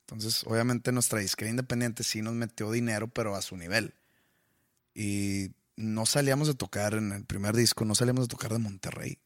[0.00, 3.94] Entonces, obviamente nuestra disquera independiente sí nos metió dinero, pero a su nivel.
[4.94, 9.18] Y no salíamos de tocar en el primer disco, no salíamos de tocar de Monterrey.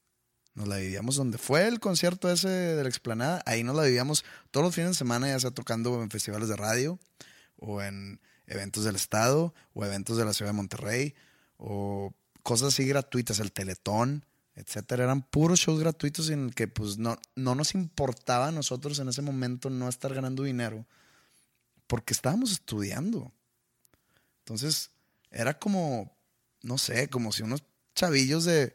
[0.54, 3.42] Nos la vivíamos donde fue el concierto ese de la explanada.
[3.46, 6.56] Ahí nos la vivíamos todos los fines de semana, ya sea tocando en festivales de
[6.56, 6.98] radio,
[7.56, 11.14] o en eventos del estado, o eventos de la ciudad de Monterrey,
[11.56, 14.24] o cosas así gratuitas, el Teletón
[14.60, 15.04] etcétera.
[15.04, 19.22] Eran puros shows gratuitos en que pues no, no nos importaba a nosotros en ese
[19.22, 20.86] momento no estar ganando dinero
[21.86, 23.32] porque estábamos estudiando.
[24.40, 24.90] Entonces
[25.30, 26.16] era como,
[26.62, 28.74] no sé, como si unos chavillos de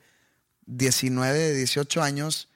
[0.65, 2.49] 19, 18 años,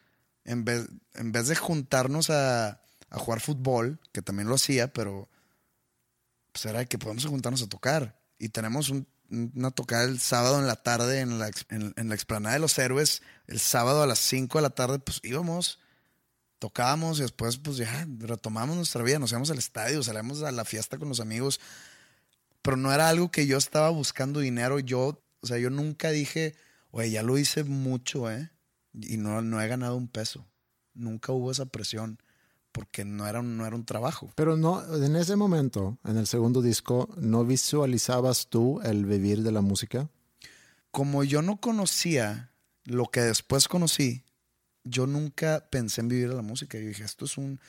[0.46, 2.82] en vez, en vez de juntarnos a,
[3.12, 5.28] jugar fútbol, que también lo hacía, pero
[6.52, 8.20] pues era que podemos juntarnos a tocar.
[8.38, 12.54] Y tenemos un una tocada el sábado en la tarde en la, en, la explanada
[12.54, 13.22] de los héroes.
[13.48, 15.80] El sábado a las 5 de la tarde, pues íbamos,
[16.58, 19.20] tocábamos y después, pues ya retomamos nuestra vida.
[19.20, 21.60] Nos íbamos al estadio, salíamos a la fiesta con los amigos.
[22.62, 24.80] Pero no era algo que yo estaba buscando dinero.
[24.80, 26.56] Yo, o sea, yo nunca dije,
[26.92, 28.52] oye, ya lo hice mucho, ¿eh?
[28.94, 30.48] Y no, no he ganado un peso.
[30.94, 32.20] Nunca hubo esa presión
[32.72, 34.32] porque no era, un, no era un trabajo.
[34.36, 39.52] Pero no, en ese momento, en el segundo disco, ¿no visualizabas tú el vivir de
[39.52, 40.10] la música?
[40.92, 42.52] Como yo no conocía
[42.84, 44.24] lo que después conocí,
[44.84, 46.80] yo nunca pensé en vivir de la música.
[46.80, 47.60] Yo dije, esto es un,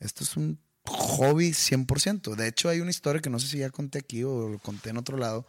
[0.00, 2.34] esto es un hobby 100%.
[2.34, 4.90] De hecho, hay una historia que no sé si ya conté aquí o lo conté
[4.90, 5.46] en otro lado.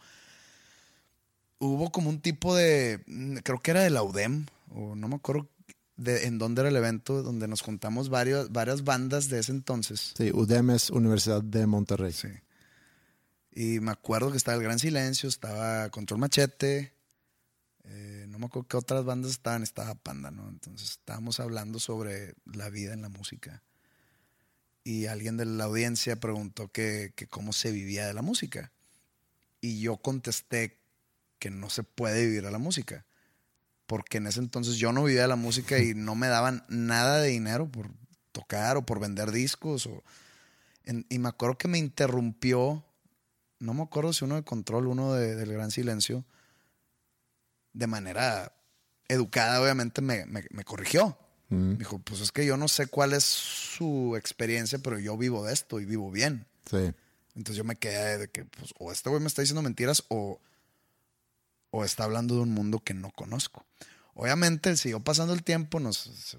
[1.60, 3.04] Hubo como un tipo de,
[3.44, 5.46] creo que era de la UDEM, o no me acuerdo
[5.98, 10.14] en dónde era el evento, donde nos juntamos varios, varias bandas de ese entonces.
[10.16, 12.12] Sí, UDEM es Universidad de Monterrey.
[12.12, 12.28] Sí.
[13.52, 16.94] Y me acuerdo que estaba El Gran Silencio, estaba Control Machete,
[17.84, 20.48] eh, no me acuerdo qué otras bandas estaban, estaba Panda, ¿no?
[20.48, 23.62] Entonces estábamos hablando sobre la vida en la música.
[24.82, 28.72] Y alguien de la audiencia preguntó que, que cómo se vivía de la música.
[29.60, 30.79] Y yo contesté
[31.40, 33.04] que no se puede vivir de la música
[33.90, 37.18] porque en ese entonces yo no vivía de la música y no me daban nada
[37.18, 37.90] de dinero por
[38.30, 39.86] tocar o por vender discos.
[39.86, 40.04] O,
[41.08, 42.84] y me acuerdo que me interrumpió,
[43.58, 46.24] no me acuerdo si uno de Control, uno de, del Gran Silencio,
[47.72, 48.52] de manera
[49.08, 50.24] educada, obviamente, me,
[50.64, 51.18] corrigió.
[51.48, 51.74] Mm.
[51.74, 55.52] Dijo, pues es que yo no sé cuál es su experiencia, pero yo vivo de
[55.52, 56.46] esto y vivo bien.
[56.70, 56.92] Sí.
[57.34, 60.40] Entonces yo me quedé de que, pues, o este güey me está diciendo mentiras o
[61.70, 63.64] o está hablando de un mundo que no conozco.
[64.14, 66.36] Obviamente siguió pasando el tiempo, nos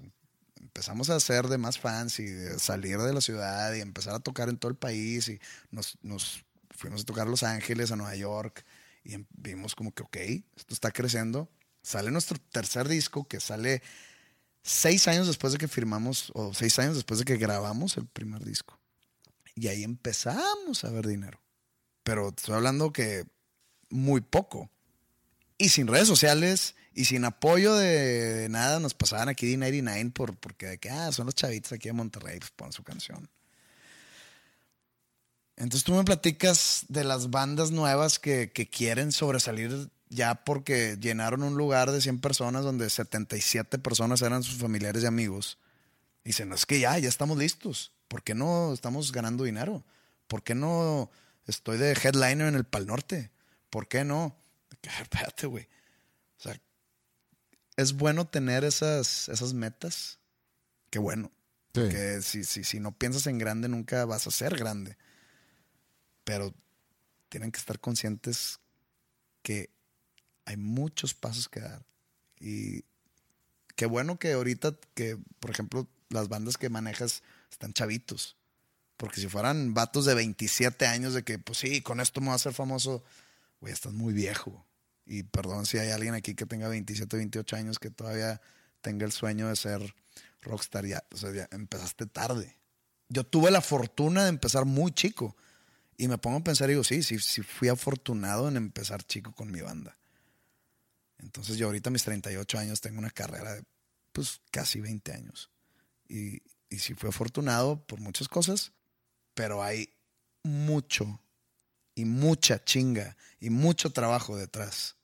[0.60, 4.20] empezamos a hacer de más fans y de salir de la ciudad y empezar a
[4.20, 5.98] tocar en todo el país y nos,
[6.70, 8.64] fuimos a tocar a Los Ángeles, a Nueva York
[9.04, 10.16] y em, vimos como que, ok,
[10.56, 11.50] esto está creciendo.
[11.82, 13.82] Sale nuestro tercer disco que sale
[14.62, 18.44] seis años después de que firmamos o seis años después de que grabamos el primer
[18.44, 18.78] disco.
[19.54, 21.40] Y ahí empezamos a ver dinero.
[22.04, 23.26] Pero estoy hablando que
[23.90, 24.70] muy poco.
[25.58, 30.66] Y sin redes sociales y sin apoyo de, nada, nos pasaban aquí D99 por, porque
[30.66, 33.28] de que, ah, son los chavitos aquí de Monterrey, pues ponen su canción.
[35.56, 41.56] Entonces tú me platicas de las bandas nuevas que, quieren sobresalir ya porque llenaron un
[41.56, 45.58] lugar de 100 personas donde 77 personas eran sus familiares y amigos.
[46.24, 47.92] Y dicen, es que ya, ya estamos listos.
[48.08, 49.84] ¿Por qué no estamos ganando dinero?
[50.26, 51.10] ¿Por qué no
[51.46, 53.30] estoy de headliner en el Pal Norte?
[53.70, 54.36] ¿Por qué no?
[55.00, 55.64] espérate, güey.
[56.38, 56.60] O sea,
[57.76, 60.18] es bueno tener esas, esas metas.
[60.90, 61.30] Qué bueno.
[61.72, 64.98] Que si, si, si no piensas en grande, nunca vas a ser grande.
[66.22, 66.54] Pero
[67.30, 68.60] tienen que estar conscientes
[69.42, 69.70] que
[70.44, 71.86] hay muchos pasos que dar.
[72.38, 72.84] Y
[73.74, 78.36] qué bueno que ahorita, que por ejemplo, las bandas que manejas están chavitos.
[78.98, 82.32] Porque si fueran vatos de 27 años, de que, pues sí, con esto me voy
[82.32, 83.02] a hacer famoso,
[83.60, 84.66] güey, estás muy viejo.
[85.04, 88.40] Y perdón si hay alguien aquí que tenga 27, 28 años que todavía
[88.80, 89.94] tenga el sueño de ser
[90.40, 90.86] rockstar.
[90.86, 92.56] Ya, o sea, ya empezaste tarde.
[93.08, 95.36] Yo tuve la fortuna de empezar muy chico.
[95.96, 99.32] Y me pongo a pensar y digo, sí, sí, sí fui afortunado en empezar chico
[99.32, 99.96] con mi banda.
[101.18, 103.62] Entonces yo ahorita a mis 38 años tengo una carrera de
[104.12, 105.50] pues casi 20 años.
[106.08, 108.72] Y, y sí fui afortunado por muchas cosas,
[109.34, 109.94] pero hay
[110.42, 111.20] mucho,
[111.94, 114.96] y mucha chinga y mucho trabajo detrás.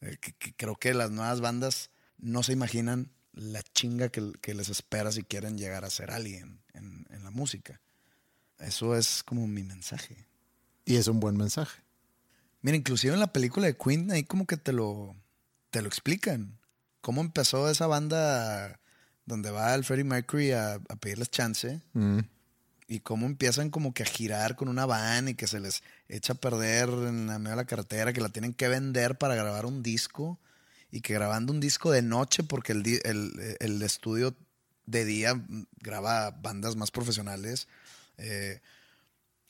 [0.00, 0.18] Eh,
[0.56, 5.22] creo que las nuevas bandas no se imaginan la chinga que, que les espera si
[5.22, 7.80] quieren llegar a ser alguien en, en la música.
[8.58, 10.26] Eso es como mi mensaje.
[10.84, 11.82] Y es un buen mensaje.
[12.62, 15.14] Mira, inclusive en la película de Queen ahí como que te lo,
[15.70, 16.58] te lo explican.
[17.00, 18.80] Cómo empezó esa banda
[19.26, 22.20] donde va el Freddie Mercury a, a pedirles chance Mm.
[22.88, 26.34] Y cómo empiezan como que a girar con una van y que se les echa
[26.34, 29.66] a perder en la medio de la carretera, que la tienen que vender para grabar
[29.66, 30.38] un disco
[30.90, 34.36] y que grabando un disco de noche porque el, el- estudio
[34.86, 35.42] de día
[35.80, 37.66] graba bandas más profesionales.
[38.18, 38.60] eh,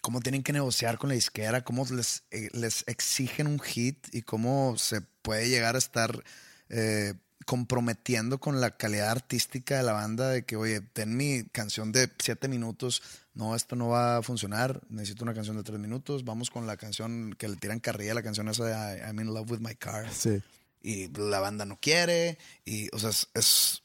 [0.02, 4.22] cómo tienen que negociar con la disquera, cómo les, eh, les exigen un hit y
[4.22, 6.22] cómo se puede llegar a estar
[6.68, 7.14] eh,
[7.44, 12.10] comprometiendo con la calidad artística de la banda de que, oye, ten mi canción de
[12.18, 13.02] siete minutos,
[13.36, 16.76] no, esto no va a funcionar, necesito una canción de tres minutos, vamos con la
[16.76, 20.10] canción que le tiran carrilla, la canción esa de I'm in love with my car
[20.12, 20.42] Sí.
[20.82, 23.82] y la banda no quiere y o sea es, es-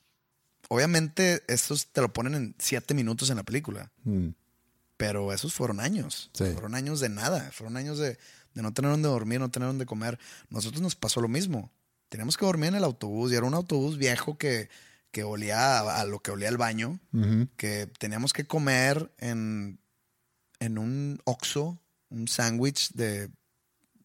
[0.70, 4.30] obviamente estos te lo ponen en siete minutos en la película Mm.
[4.97, 6.45] pero esos fueron años Sí.
[6.54, 8.18] fueron años de nada fueron años de,
[8.54, 10.18] de no tener donde dormir no tener donde comer
[10.49, 11.72] nosotros nos pasó lo mismo
[12.10, 14.70] teníamos que dormir en el autobús y era un autobús viejo que
[15.12, 17.47] que olía a, a lo que olía el baño Ujú.
[17.57, 19.80] que teníamos que comer en,
[20.59, 23.30] en un Oxxo, un sándwich de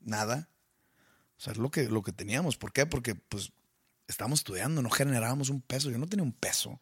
[0.01, 0.49] nada.
[1.39, 2.57] O sea, es lo que, lo que teníamos.
[2.57, 2.87] ¿Por qué?
[2.87, 3.53] Porque pues
[4.09, 5.91] estábamos estudiando, no generábamos un peso.
[5.91, 6.81] Yo no tenía un peso.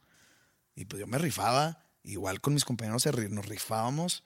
[0.74, 4.24] Y pues yo me rifaba, igual con mis compañeros nos rifábamos.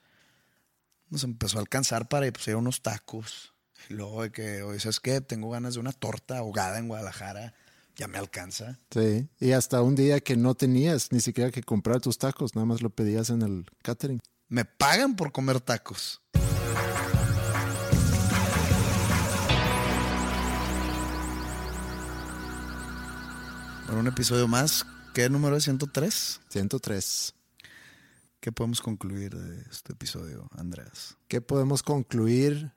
[1.09, 3.53] Nos empezó a alcanzar para pues, ir a unos tacos.
[3.89, 5.21] Y luego de que, oye, ¿sabes qué?
[5.21, 7.53] Tengo ganas de una torta ahogada en Guadalajara.
[7.99, 8.79] Ya me alcanza.
[8.91, 9.27] Sí.
[9.41, 12.81] Y hasta un día que no tenías ni siquiera que comprar tus tacos, nada más
[12.81, 14.21] lo pedías en el catering.
[14.47, 16.21] Me pagan por comer tacos.
[23.87, 24.85] Bueno, un episodio más.
[25.13, 25.65] ¿Qué número es?
[25.65, 26.39] 103.
[26.47, 27.35] 103.
[28.39, 31.17] ¿Qué podemos concluir de este episodio, Andreas?
[31.27, 32.71] ¿Qué podemos concluir?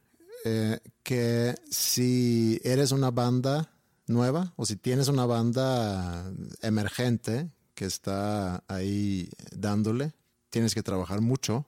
[0.45, 3.72] Eh, que si eres una banda
[4.13, 10.13] nueva o si tienes una banda emergente que está ahí dándole,
[10.51, 11.67] tienes que trabajar mucho.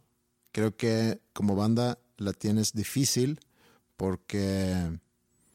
[0.52, 3.40] Creo que como banda la tienes difícil
[3.96, 4.98] porque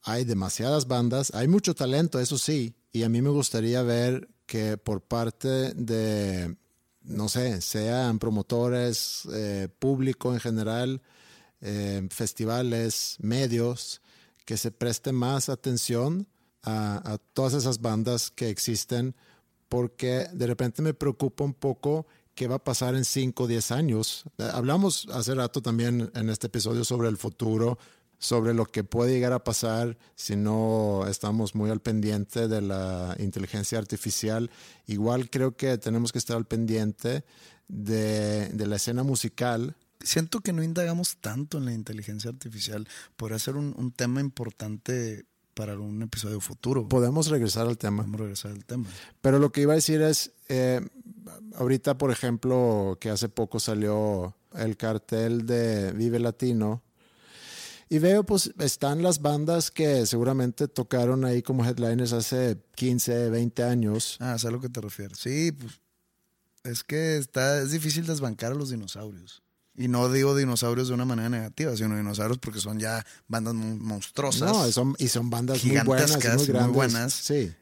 [0.04, 4.78] hay demasiadas bandas, hay mucho talento, eso sí, y a mí me gustaría ver que
[4.78, 6.56] por parte de,
[7.04, 11.02] no sé, sean promotores, eh, público en general,
[11.62, 14.02] eh, festivales, medios,
[14.46, 16.28] que se preste más atención
[16.64, 19.16] a, a todas esas bandas que existen,
[19.70, 22.08] porque de repente me preocupa un poco
[22.40, 24.24] qué va a pasar en 5 o 10 años.
[24.38, 27.78] Eh, Hablamos hace rato también en este episodio sobre el futuro,
[28.18, 33.16] sobre lo que puede llegar a pasar si no estamos muy al pendiente de la
[33.20, 34.50] inteligencia artificial.
[34.88, 37.26] Igual creo que tenemos que estar al pendiente
[37.68, 39.76] de, de la escena musical.
[40.02, 42.88] Siento que no indagamos tanto en la inteligencia artificial.
[43.18, 45.26] Podría ser un, un tema importante
[45.60, 46.88] para un episodio futuro.
[46.88, 48.04] Podemos regresar al tema.
[48.04, 48.86] A regresar al tema.
[49.20, 50.80] Pero lo que iba a decir es, eh,
[51.56, 56.82] ahorita por ejemplo, que hace poco salió el cartel de Vive Latino,
[57.90, 63.64] y veo pues están las bandas que seguramente tocaron ahí como headliners hace 15, 20
[63.64, 64.16] años.
[64.22, 65.18] Ah, sé a lo que te refieres.
[65.18, 65.82] Sí, pues
[66.64, 69.44] es que está, es difícil desbancar a los dinosaurios.
[69.80, 73.82] Y no digo dinosaurios de una manera negativa, sino dinosaurios porque son ya bandas mon-
[73.82, 74.52] monstruosas.
[74.52, 77.14] No, son, y son bandas muy buenas, Gigantescas, muy muy buenas.
[77.14, 77.54] Sí,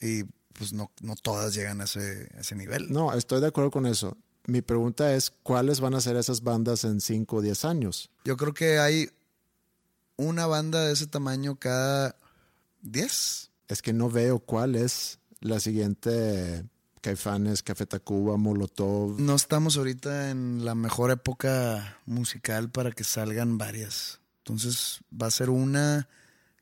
[0.00, 0.22] Y
[0.56, 2.92] pues no, no todas llegan a ese, a ese nivel.
[2.92, 4.16] no, estoy de acuerdo con eso.
[4.46, 8.08] Mi pregunta es, ¿cuáles van a ser esas bandas en 5 o 10 años?
[8.24, 9.10] Yo creo que hay
[10.16, 12.14] una banda de ese tamaño cada
[12.82, 13.50] 10.
[13.66, 16.64] Es que no veo cuál es la siguiente
[17.04, 19.20] Caifanes, Café Tacuba, Molotov.
[19.20, 24.20] No estamos ahorita en la mejor época musical para que salgan varias.
[24.38, 26.08] Entonces va a ser una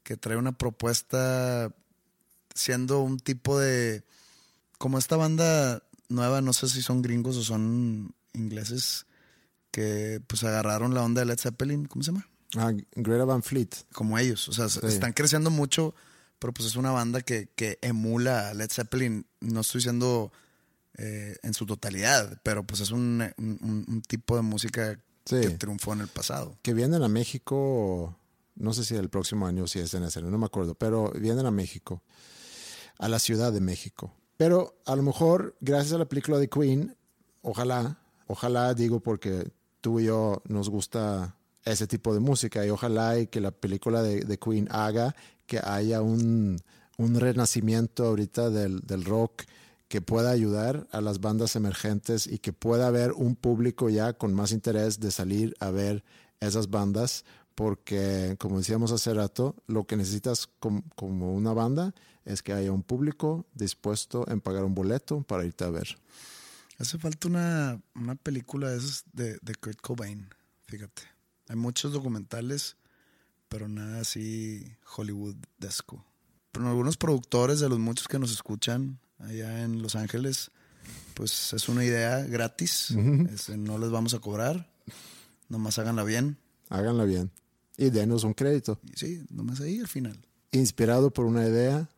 [0.02, 1.72] que trae una propuesta
[2.54, 4.02] siendo un tipo de...
[4.78, 9.06] Como esta banda nueva, no sé si son gringos o son ingleses,
[9.70, 12.26] que pues agarraron la onda de Led Zeppelin, ¿cómo se llama?
[12.56, 13.70] Ah, Greta Van Fleet.
[13.92, 15.94] Como ellos, o sea, están creciendo mucho,
[16.42, 20.32] pero pues es una banda que, que emula a Led Zeppelin, no estoy diciendo
[20.98, 25.40] eh, en su totalidad, pero pues es un, un- un tipo de música Sí.
[25.40, 26.58] que triunfó en el pasado.
[26.62, 28.18] Que vienen a México,
[28.56, 31.46] no sé si el próximo año, si es en ese, no me acuerdo, pero vienen
[31.46, 32.02] a México,
[32.98, 34.12] a la Ciudad de México.
[34.36, 36.96] Pero a lo mejor, gracias a la película de Queen,
[37.42, 43.18] ojalá, ojalá digo porque tú y yo nos gusta ese tipo de música y ojalá
[43.20, 45.14] y que la película de, de Queen haga
[45.52, 46.56] que haya un,
[46.96, 49.42] un renacimiento ahorita del, del rock,
[49.88, 54.32] que pueda ayudar a las bandas emergentes y que pueda haber un público ya con
[54.32, 56.04] más interés de salir a ver
[56.40, 61.94] esas bandas, porque como decíamos hace rato, lo que necesitas como, una banda
[62.24, 65.98] es que haya un público dispuesto en pagar un boleto para irte a ver.
[66.78, 67.78] Hace falta una,
[68.22, 68.80] película de,
[69.12, 70.30] de, de Kurt Cobain,
[70.64, 71.02] fíjate.
[71.48, 72.76] Hay muchos documentales,
[73.52, 74.64] pero nada así
[74.96, 76.02] Hollywood-desco.
[76.52, 80.50] Pero algunos productores de los muchos que nos escuchan allá en Los Ángeles,
[81.12, 82.92] pues es una idea gratis.
[82.96, 84.72] no les vamos a cobrar.
[85.50, 86.38] Nomás háganla bien.
[86.70, 87.30] Háganla bien.
[87.76, 88.80] Y denos un crédito.
[88.94, 90.18] Sí, nomás ahí al final.
[90.50, 91.90] Inspirado por una idea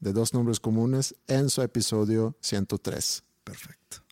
[0.00, 3.22] de dos nombres comunes en su episodio 103.
[3.44, 4.02] Perfecto.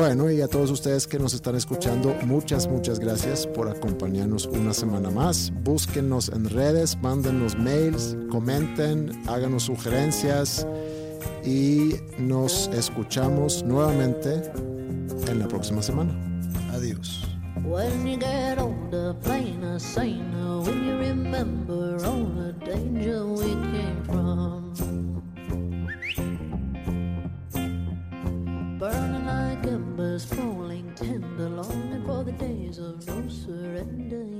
[0.00, 4.72] Bueno, y a todos ustedes que nos están escuchando, muchas, muchas gracias por acompañarnos una
[4.72, 5.52] semana más.
[5.62, 10.66] Búsquenos en redes, mándenos mails, comenten, háganos sugerencias
[11.44, 14.40] y nos escuchamos nuevamente
[15.28, 16.14] en la próxima semana.
[16.72, 17.22] Adiós.
[30.20, 34.39] is falling tender, longing for the days of no surrender.